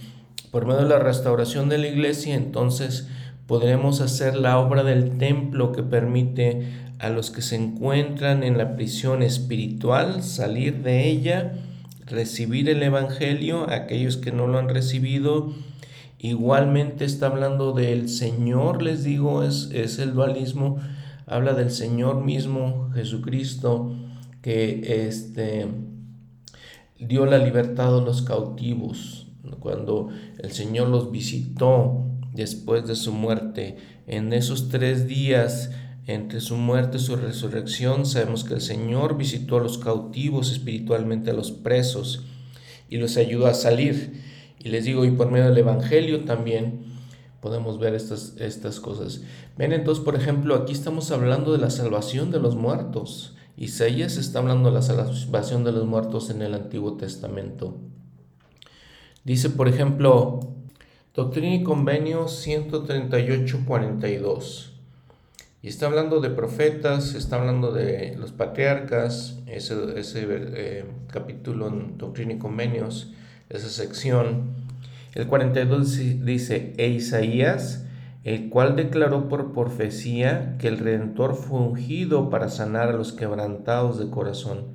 [0.50, 3.08] Por medio de la restauración de la iglesia, entonces
[3.46, 6.66] podremos hacer la obra del templo que permite
[6.98, 11.54] a los que se encuentran en la prisión espiritual salir de ella
[12.10, 15.52] recibir el Evangelio, aquellos que no lo han recibido,
[16.18, 20.78] igualmente está hablando del Señor, les digo, es, es el dualismo,
[21.26, 23.94] habla del Señor mismo, Jesucristo,
[24.42, 25.66] que este,
[26.98, 29.26] dio la libertad a los cautivos,
[29.58, 33.76] cuando el Señor los visitó después de su muerte,
[34.06, 35.70] en esos tres días,
[36.06, 41.30] entre su muerte y su resurrección, sabemos que el Señor visitó a los cautivos espiritualmente,
[41.30, 42.24] a los presos,
[42.88, 44.22] y los ayudó a salir.
[44.58, 46.84] Y les digo, y por medio del Evangelio también
[47.40, 49.22] podemos ver estas, estas cosas.
[49.56, 53.36] Ven entonces, por ejemplo, aquí estamos hablando de la salvación de los muertos.
[53.56, 57.76] Isaías está hablando de la salvación de los muertos en el Antiguo Testamento.
[59.24, 60.40] Dice, por ejemplo,
[61.14, 64.66] Doctrina y Convenio 138.42.
[65.62, 71.98] Y está hablando de profetas, está hablando de los patriarcas, ese, ese eh, capítulo en
[71.98, 73.12] Doctrina y Convenios
[73.50, 74.54] esa sección.
[75.14, 77.84] El 42 dice, e Isaías,
[78.24, 83.98] el cual declaró por profecía que el Redentor fue ungido para sanar a los quebrantados
[83.98, 84.66] de corazón,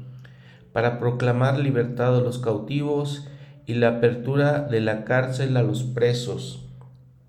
[0.73, 3.27] para proclamar libertad a los cautivos
[3.67, 6.65] y la apertura de la cárcel a los presos.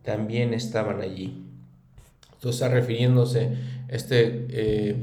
[0.02, 1.42] También estaban allí.
[2.32, 3.56] Esto está refiriéndose,
[3.88, 4.96] este eh,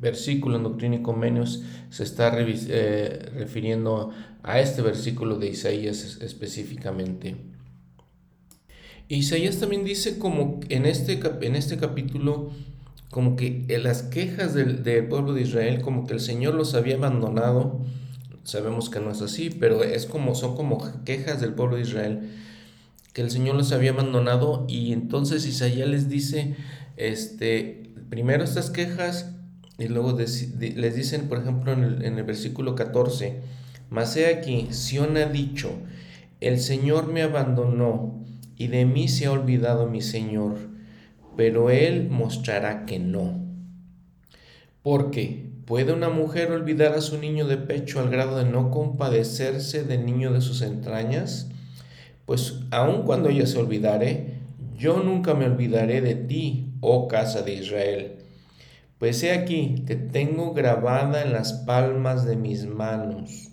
[0.00, 4.10] versículo en Doctrina y Convenios se está eh, refiriendo
[4.42, 7.51] a este versículo de Isaías específicamente.
[9.16, 12.50] Isaías también dice como en este, en este capítulo,
[13.10, 16.74] como que en las quejas del, del, pueblo de Israel, como que el Señor los
[16.74, 17.80] había abandonado.
[18.44, 22.30] Sabemos que no es así, pero es como, son como quejas del pueblo de Israel,
[23.12, 26.56] que el Señor los había abandonado y entonces Isaías les dice,
[26.96, 29.34] este, primero estas quejas
[29.78, 33.40] y luego les dicen, por ejemplo, en el, en el versículo 14,
[33.90, 35.70] mas he aquí, Sión ha dicho,
[36.40, 38.22] el Señor me abandonó
[38.62, 40.56] y de mí se ha olvidado mi Señor,
[41.36, 43.44] pero Él mostrará que no.
[44.84, 49.82] Porque, ¿puede una mujer olvidar a su niño de pecho al grado de no compadecerse
[49.82, 51.50] del niño de sus entrañas?
[52.24, 54.34] Pues aun cuando ella se olvidare,
[54.78, 58.18] yo nunca me olvidaré de ti, oh casa de Israel.
[59.00, 63.48] Pues he aquí, te tengo grabada en las palmas de mis manos.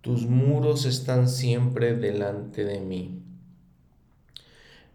[0.00, 3.19] Tus muros están siempre delante de mí.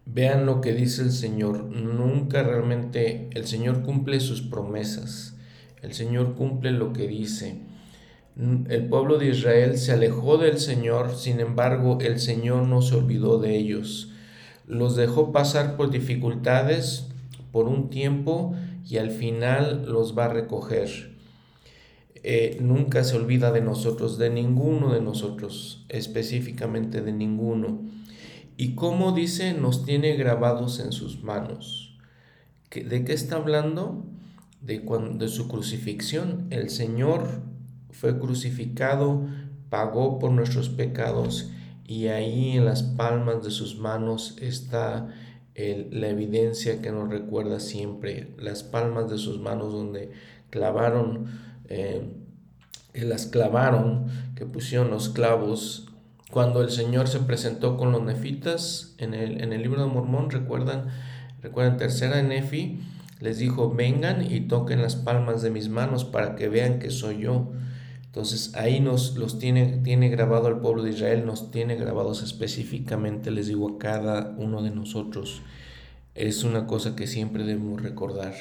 [0.06, 1.64] Vean lo que dice el Señor.
[1.64, 5.36] Nunca realmente el Señor cumple sus promesas.
[5.82, 7.60] El Señor cumple lo que dice.
[8.68, 13.38] El pueblo de Israel se alejó del Señor, sin embargo el Señor no se olvidó
[13.38, 14.12] de ellos.
[14.66, 17.08] Los dejó pasar por dificultades
[17.50, 18.54] por un tiempo
[18.88, 21.16] y al final los va a recoger.
[22.28, 27.80] Eh, nunca se olvida de nosotros, de ninguno de nosotros, específicamente de ninguno.
[28.56, 31.98] Y como dice, nos tiene grabados en sus manos.
[32.70, 34.04] ¿De qué está hablando?
[34.60, 36.46] De, cuando, de su crucifixión.
[36.50, 37.42] El Señor
[37.90, 39.26] fue crucificado,
[39.68, 41.50] pagó por nuestros pecados
[41.84, 45.08] y ahí en las palmas de sus manos está
[45.54, 50.10] la evidencia que nos recuerda siempre, las palmas de sus manos donde
[50.50, 51.26] clavaron,
[51.68, 52.12] eh,
[52.92, 55.85] las clavaron, que pusieron los clavos.
[56.30, 60.30] Cuando el Señor se presentó con los nefitas en el, en el libro de Mormón,
[60.30, 60.88] recuerdan,
[61.40, 62.80] recuerdan tercera Nefi,
[63.20, 67.20] les dijo, vengan y toquen las palmas de mis manos para que vean que soy
[67.20, 67.52] yo.
[68.04, 73.30] Entonces ahí nos los tiene, tiene grabado el pueblo de Israel, nos tiene grabados específicamente,
[73.30, 75.42] les digo, a cada uno de nosotros.
[76.14, 78.34] Es una cosa que siempre debemos recordar.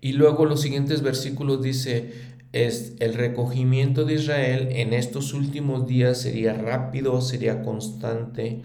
[0.00, 6.20] Y luego los siguientes versículos dice, es el recogimiento de Israel en estos últimos días
[6.20, 8.60] sería rápido, sería constante.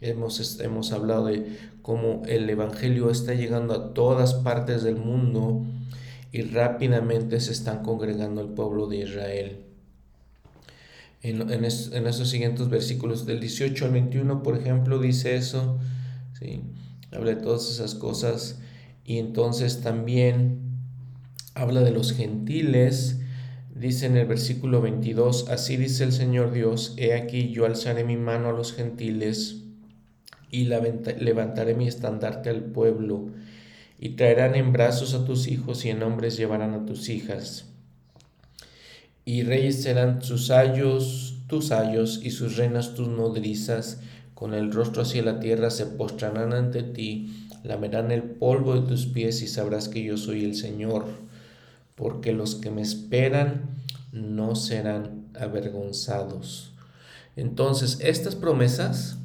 [0.00, 5.64] Hemos, hemos hablado de cómo el Evangelio está llegando a todas partes del mundo
[6.30, 9.60] y rápidamente se están congregando el pueblo de Israel.
[11.22, 15.78] En, en, esos siguientes versículos, del 18 al 21, por ejemplo, dice eso,
[16.38, 16.60] ¿sí?
[17.12, 18.58] habla de todas esas cosas,
[19.06, 20.58] y entonces también
[21.54, 23.20] habla de los gentiles,
[23.84, 28.16] dice en el versículo 22, así dice el Señor Dios, he aquí yo alzaré mi
[28.16, 29.56] mano a los gentiles
[30.50, 33.26] y levantaré mi estandarte al pueblo
[33.98, 37.66] y traerán en brazos a tus hijos y en hombres llevarán a tus hijas.
[39.26, 44.00] Y reyes serán sus ayos, tus ayos, y sus reinas tus nodrizas,
[44.34, 49.04] con el rostro hacia la tierra se postrarán ante ti, lamerán el polvo de tus
[49.04, 51.06] pies y sabrás que yo soy el Señor,
[51.94, 53.70] porque los que me esperan
[54.12, 56.74] no serán avergonzados.
[57.36, 59.18] Entonces, estas promesas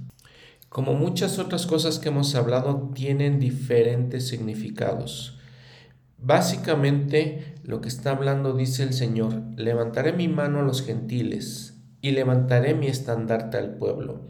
[0.69, 5.39] como muchas otras cosas que hemos hablado, tienen diferentes significados.
[6.19, 12.11] Básicamente, lo que está hablando dice el Señor, levantaré mi mano a los gentiles y
[12.11, 14.21] levantaré mi estandarte al pueblo.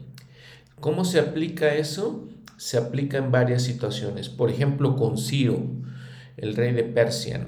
[0.80, 2.26] ¿Cómo se aplica eso?
[2.56, 4.30] Se aplica en varias situaciones.
[4.30, 5.62] Por ejemplo, con Ciro,
[6.38, 7.46] el rey de Persia.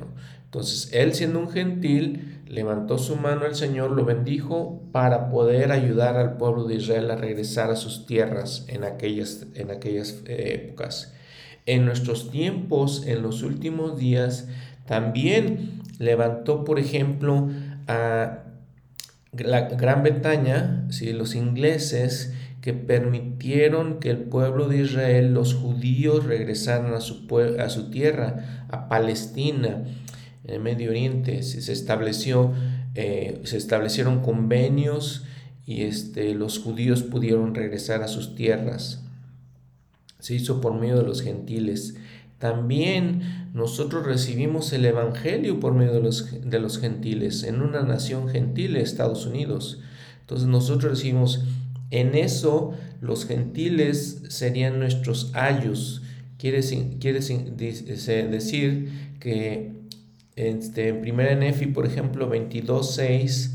[0.53, 6.19] Entonces, él siendo un gentil, levantó su mano el Señor, lo bendijo para poder ayudar
[6.19, 11.15] al pueblo de Israel a regresar a sus tierras en aquellas, en aquellas eh, épocas.
[11.65, 14.47] En nuestros tiempos, en los últimos días,
[14.85, 17.49] también levantó, por ejemplo,
[17.89, 18.41] a
[19.33, 21.15] la Gran Bretaña, ¿sí?
[21.15, 27.27] los ingleses, que permitieron que el pueblo de Israel, los judíos, regresaran a su,
[27.59, 29.85] a su tierra, a Palestina
[30.45, 32.53] en el Medio Oriente se estableció,
[32.95, 35.25] eh, se establecieron convenios
[35.65, 39.05] y este, los judíos pudieron regresar a sus tierras.
[40.19, 41.95] Se hizo por medio de los gentiles.
[42.39, 48.29] También nosotros recibimos el Evangelio por medio de los, de los gentiles, en una nación
[48.29, 49.81] gentil, Estados Unidos.
[50.21, 51.45] Entonces nosotros recibimos,
[51.91, 56.03] en eso los gentiles serían nuestros ayos.
[56.39, 56.61] Quiere,
[56.99, 58.89] quiere decir
[59.21, 59.82] que
[60.37, 63.51] este, en 1 Nefi, por ejemplo, 22.6,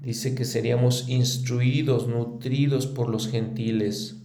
[0.00, 4.16] dice que seríamos instruidos, nutridos por los gentiles,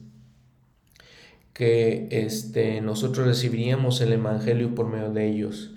[1.54, 5.72] que este, nosotros recibiríamos el Evangelio por medio de ellos.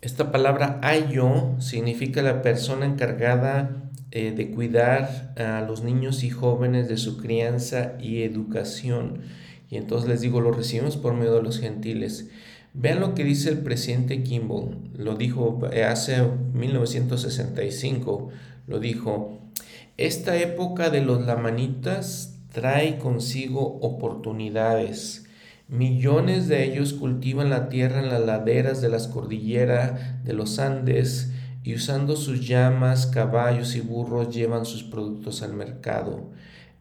[0.00, 6.88] Esta palabra ayo significa la persona encargada eh, de cuidar a los niños y jóvenes
[6.88, 9.22] de su crianza y educación.
[9.70, 12.28] Y entonces les digo, lo recibimos por medio de los gentiles.
[12.76, 16.20] Vean lo que dice el presidente Kimball, lo dijo hace
[16.54, 18.30] 1965,
[18.66, 19.38] lo dijo,
[19.96, 25.26] esta época de los lamanitas trae consigo oportunidades.
[25.68, 31.30] Millones de ellos cultivan la tierra en las laderas de las cordilleras de los Andes
[31.62, 36.32] y usando sus llamas, caballos y burros llevan sus productos al mercado.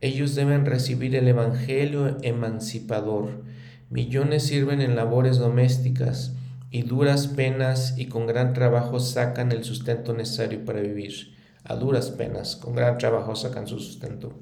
[0.02, 3.44] Ellos deben recibir el Evangelio emancipador
[3.94, 6.34] Millones sirven en labores domésticas
[6.72, 11.36] y duras penas y con gran trabajo sacan el sustento necesario para vivir.
[11.64, 14.34] A duras penas, con gran trabajo sacan su sustento.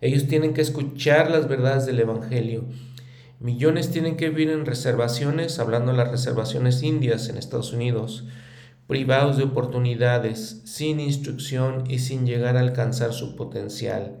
[0.00, 2.66] Ellos tienen que escuchar las verdades del Evangelio.
[3.40, 8.28] Millones tienen que vivir en reservaciones, hablando de las reservaciones indias en Estados Unidos,
[8.86, 14.18] privados de oportunidades, sin instrucción y sin llegar a alcanzar su potencial.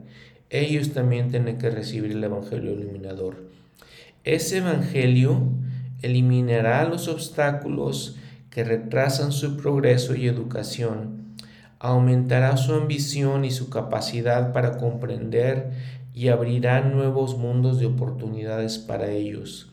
[0.50, 3.54] Ellos también tienen que recibir el Evangelio iluminador.
[4.24, 5.52] Ese Evangelio
[6.00, 8.16] eliminará los obstáculos
[8.48, 11.36] que retrasan su progreso y educación,
[11.78, 15.72] aumentará su ambición y su capacidad para comprender
[16.14, 19.70] y abrirá nuevos mundos de oportunidades para ellos.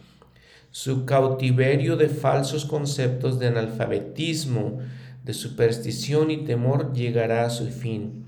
[0.70, 4.80] Su cautiverio de falsos conceptos de analfabetismo,
[5.24, 8.26] de superstición y temor llegará a su fin.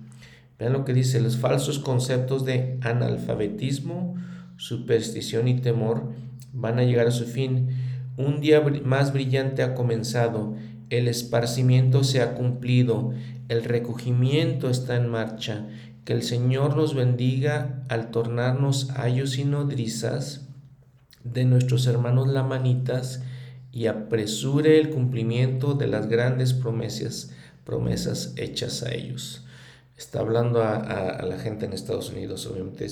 [0.57, 4.15] Vean lo que dice, los falsos conceptos de analfabetismo,
[4.57, 6.13] superstición y temor
[6.51, 7.69] van a llegar a su fin.
[8.17, 10.55] Un día más brillante ha comenzado,
[10.89, 13.13] el esparcimiento se ha cumplido,
[13.49, 15.67] el recogimiento está en marcha.
[16.05, 20.49] Que el Señor nos bendiga al tornarnos ayos y nodrizas
[21.23, 23.23] de nuestros hermanos lamanitas
[23.71, 27.31] y apresure el cumplimiento de las grandes promesas,
[27.63, 29.45] promesas hechas a ellos.
[29.97, 32.85] Está hablando a, a la gente en Estados Unidos, obviamente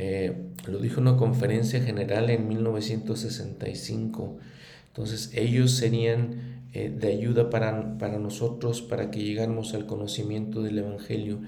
[0.00, 0.32] eh,
[0.68, 4.38] lo dijo en una conferencia general en 1965.
[4.86, 10.78] Entonces ellos serían eh, de ayuda para, para nosotros, para que llegáramos al conocimiento del
[10.78, 11.40] Evangelio.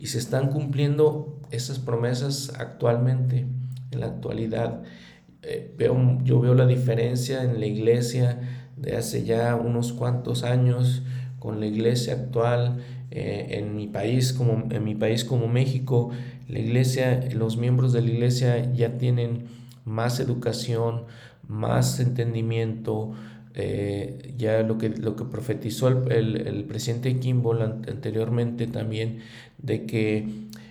[0.00, 3.44] Y se están cumpliendo esas promesas actualmente,
[3.90, 4.82] en la actualidad.
[5.42, 8.40] Eh, veo, yo veo la diferencia en la iglesia
[8.78, 11.02] de hace ya unos cuantos años
[11.38, 12.78] con la iglesia actual
[13.10, 16.10] en mi país como en mi país como México
[16.48, 19.46] la iglesia, los miembros de la iglesia ya tienen
[19.84, 21.04] más educación,
[21.46, 23.12] más entendimiento,
[23.54, 29.20] eh, ya lo que, lo que profetizó el, presidente Kimball anteriormente también,
[29.58, 30.28] de que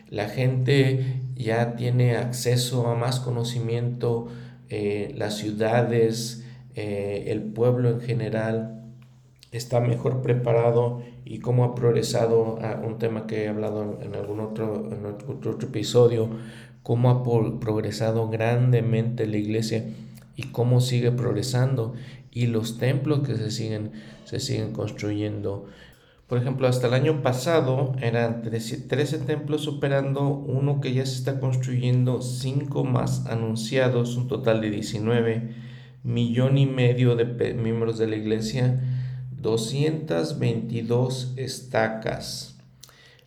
[0.09, 4.29] la gente ya tiene acceso a más conocimiento,
[4.69, 6.43] eh, las ciudades,
[6.75, 8.83] eh, el pueblo en general
[9.51, 14.39] está mejor preparado y cómo ha progresado a un tema que he hablado en algún
[14.39, 16.29] otro, en otro, episodio,
[16.83, 17.23] cómo ha
[17.59, 19.83] progresado grandemente la iglesia
[20.37, 21.95] y cómo sigue progresando
[22.31, 23.91] y los templos que se siguen,
[24.23, 25.65] se siguen construyendo.
[26.27, 31.41] Por ejemplo, hasta el año pasado eran 13, templos operando, uno que ya se está
[31.41, 35.49] construyendo, cinco más anunciados, un total de 19,
[36.03, 38.79] millón y medio de miembros de la iglesia
[39.41, 42.55] 222 estacas.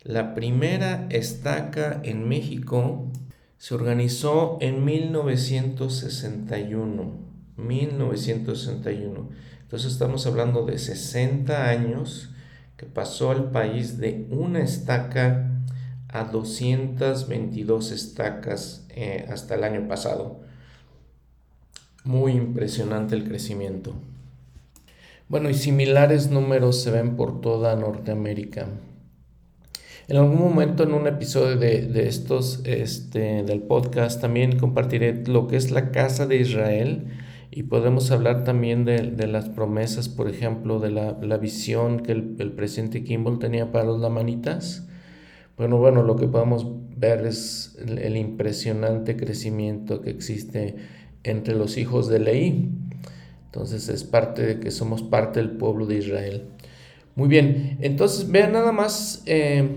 [0.02, 3.06] La primera estaca en México
[3.58, 7.30] se organizó en 1961.
[7.56, 9.28] 1961.
[9.62, 12.30] Entonces estamos hablando de 60 años
[12.76, 15.50] que pasó al país de una estaca
[16.08, 20.40] a 222 estacas eh, hasta el año pasado.
[22.04, 23.94] Muy impresionante el crecimiento.
[25.30, 28.66] Bueno, y similares números se ven por toda Norteamérica.
[30.08, 35.54] En algún momento en un episodio de, estos este, del podcast también compartiré lo que
[35.54, 37.06] es la casa de Israel
[37.52, 43.04] y podemos hablar también de, las promesas, por ejemplo, de la, visión que el, presidente
[43.04, 44.88] Kimball tenía para los lamanitas.
[45.56, 46.66] Bueno, bueno, lo que podemos
[46.96, 50.74] ver es el, impresionante crecimiento que existe
[51.22, 52.89] entre los hijos de Leí.
[53.52, 56.44] Entonces es parte de que somos parte del pueblo de Israel.
[57.16, 59.68] Muy bien, entonces vean nada más, eh,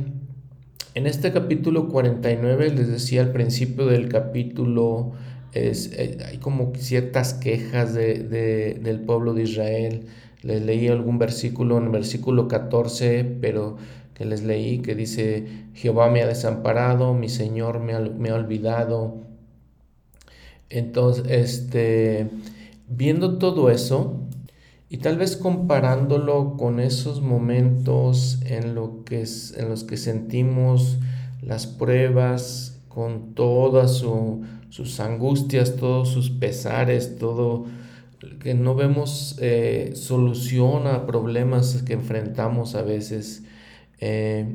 [0.94, 5.14] en este capítulo 49, les decía al principio del capítulo,
[5.54, 10.06] es, eh, hay como ciertas quejas de, del pueblo de Israel.
[10.44, 13.78] Les leí algún versículo en el versículo 14, pero
[14.14, 18.36] que les leí que dice, Jehová me ha desamparado, mi Señor me ha, me ha
[18.36, 19.16] olvidado.
[20.70, 22.28] Entonces, este,
[22.96, 24.20] viendo todo eso,
[24.90, 28.76] y tal vez comparándolo con esos momentos en,
[29.06, 29.24] que
[29.58, 31.00] en los que sentimos
[31.42, 34.04] las pruebas, con todas
[34.70, 37.66] sus angustias, todos sus pesares, todo
[38.40, 43.44] que no vemos eh, solución a problemas que enfrentamos a veces.
[44.00, 44.46] Eh,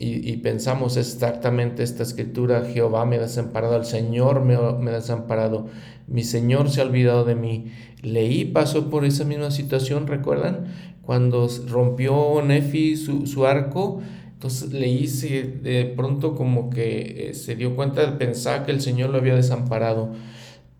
[0.00, 5.66] y, pensamos exactamente esta escritura, Jehová me ha desamparado, el Señor me, ha desamparado,
[6.06, 7.72] mi Señor se ha olvidado de mí.
[8.02, 10.66] Leí pasó por esa misma situación, ¿recuerdan?
[11.02, 14.00] Cuando rompió Nefi su, arco,
[14.34, 18.80] entonces leí si de pronto como que eh, se dio cuenta de pensar que el
[18.80, 20.12] Señor lo había desamparado.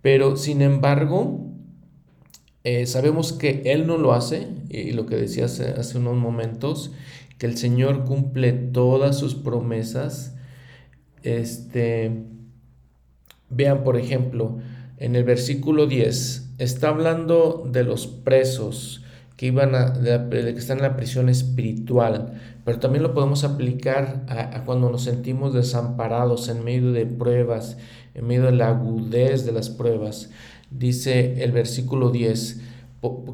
[0.01, 1.41] Pero sin embargo,
[2.63, 6.93] eh, sabemos que Él no lo hace, y lo que decía hace unos momentos,
[7.39, 10.37] que el Señor cumple todas sus promesas.
[11.23, 12.25] Este,
[13.49, 14.59] vean, por ejemplo,
[14.99, 19.05] en el versículo 10, está hablando de los presos
[19.37, 19.93] que, iban a,
[20.29, 25.55] que están en la prisión espiritual, pero también lo podemos aplicar a, cuando nos sentimos
[25.55, 27.79] desamparados en medio de pruebas,
[28.15, 30.31] en medio de la agudez de las pruebas.
[30.71, 32.61] Dice el versículo 10,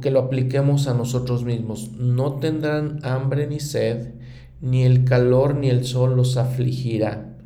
[0.01, 1.93] que lo apliquemos a nosotros mismos.
[1.93, 4.15] No tendrán hambre ni sed,
[4.61, 7.37] ni el calor ni el sol los afligirá,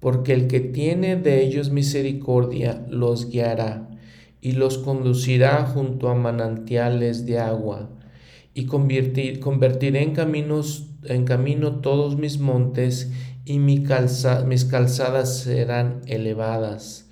[0.00, 3.88] porque el que tiene de ellos misericordia los guiará
[4.40, 7.90] y los conducirá junto a manantiales de agua,
[8.54, 13.12] y convertir, convertiré en caminos en camino todos mis montes,
[13.44, 13.84] y mi
[14.46, 17.05] mis calzadas serán elevadas.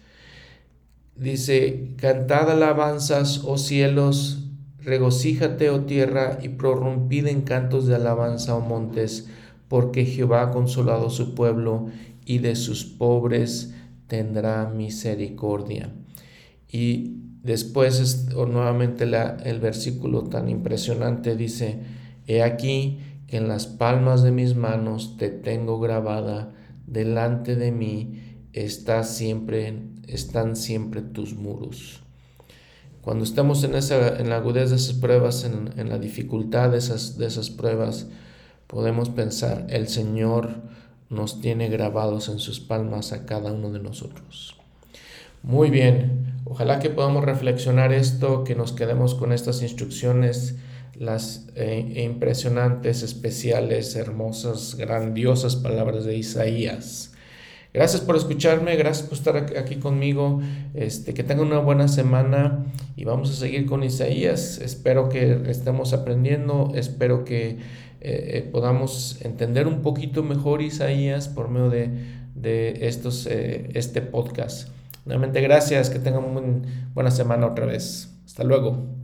[1.16, 4.48] Dice, cantad alabanzas, oh cielos,
[4.80, 9.28] regocíjate, oh tierra, y prorrumpid en cantos de alabanza, oh montes,
[9.68, 11.86] porque Jehová ha consolado su pueblo,
[12.26, 13.74] y de sus pobres
[14.08, 15.92] tendrá misericordia.
[16.68, 21.78] Y después nuevamente la, el versículo tan impresionante dice,
[22.26, 26.52] He aquí que en las palmas de mis manos te tengo grabada,
[26.86, 28.20] delante de mí
[28.52, 32.00] está siempre están siempre tus muros.
[33.04, 37.18] Cuando estamos en, esa, en la agudez de esas pruebas, en, la dificultad de esas,
[37.18, 38.06] de esas pruebas,
[38.66, 40.62] podemos pensar, el Señor
[41.10, 44.56] nos tiene grabados en sus palmas a cada uno de nosotros.
[45.42, 50.56] Muy bien, ojalá que podamos reflexionar esto, que nos quedemos con estas instrucciones,
[50.94, 57.13] las eh, impresionantes, especiales, hermosas, grandiosas palabras de Isaías
[57.74, 60.40] Gracias por escucharme, gracias por estar aquí conmigo.
[60.74, 64.58] Este, que tengan una buena semana y vamos a seguir con Isaías.
[64.58, 67.58] Espero que estemos aprendiendo, espero que eh,
[68.00, 71.90] eh, podamos entender un poquito mejor Isaías por medio de,
[72.36, 74.68] de estos, eh, este podcast.
[75.04, 76.42] Nuevamente gracias, que tengan una
[76.94, 78.08] buena semana otra vez.
[78.24, 79.03] Hasta luego.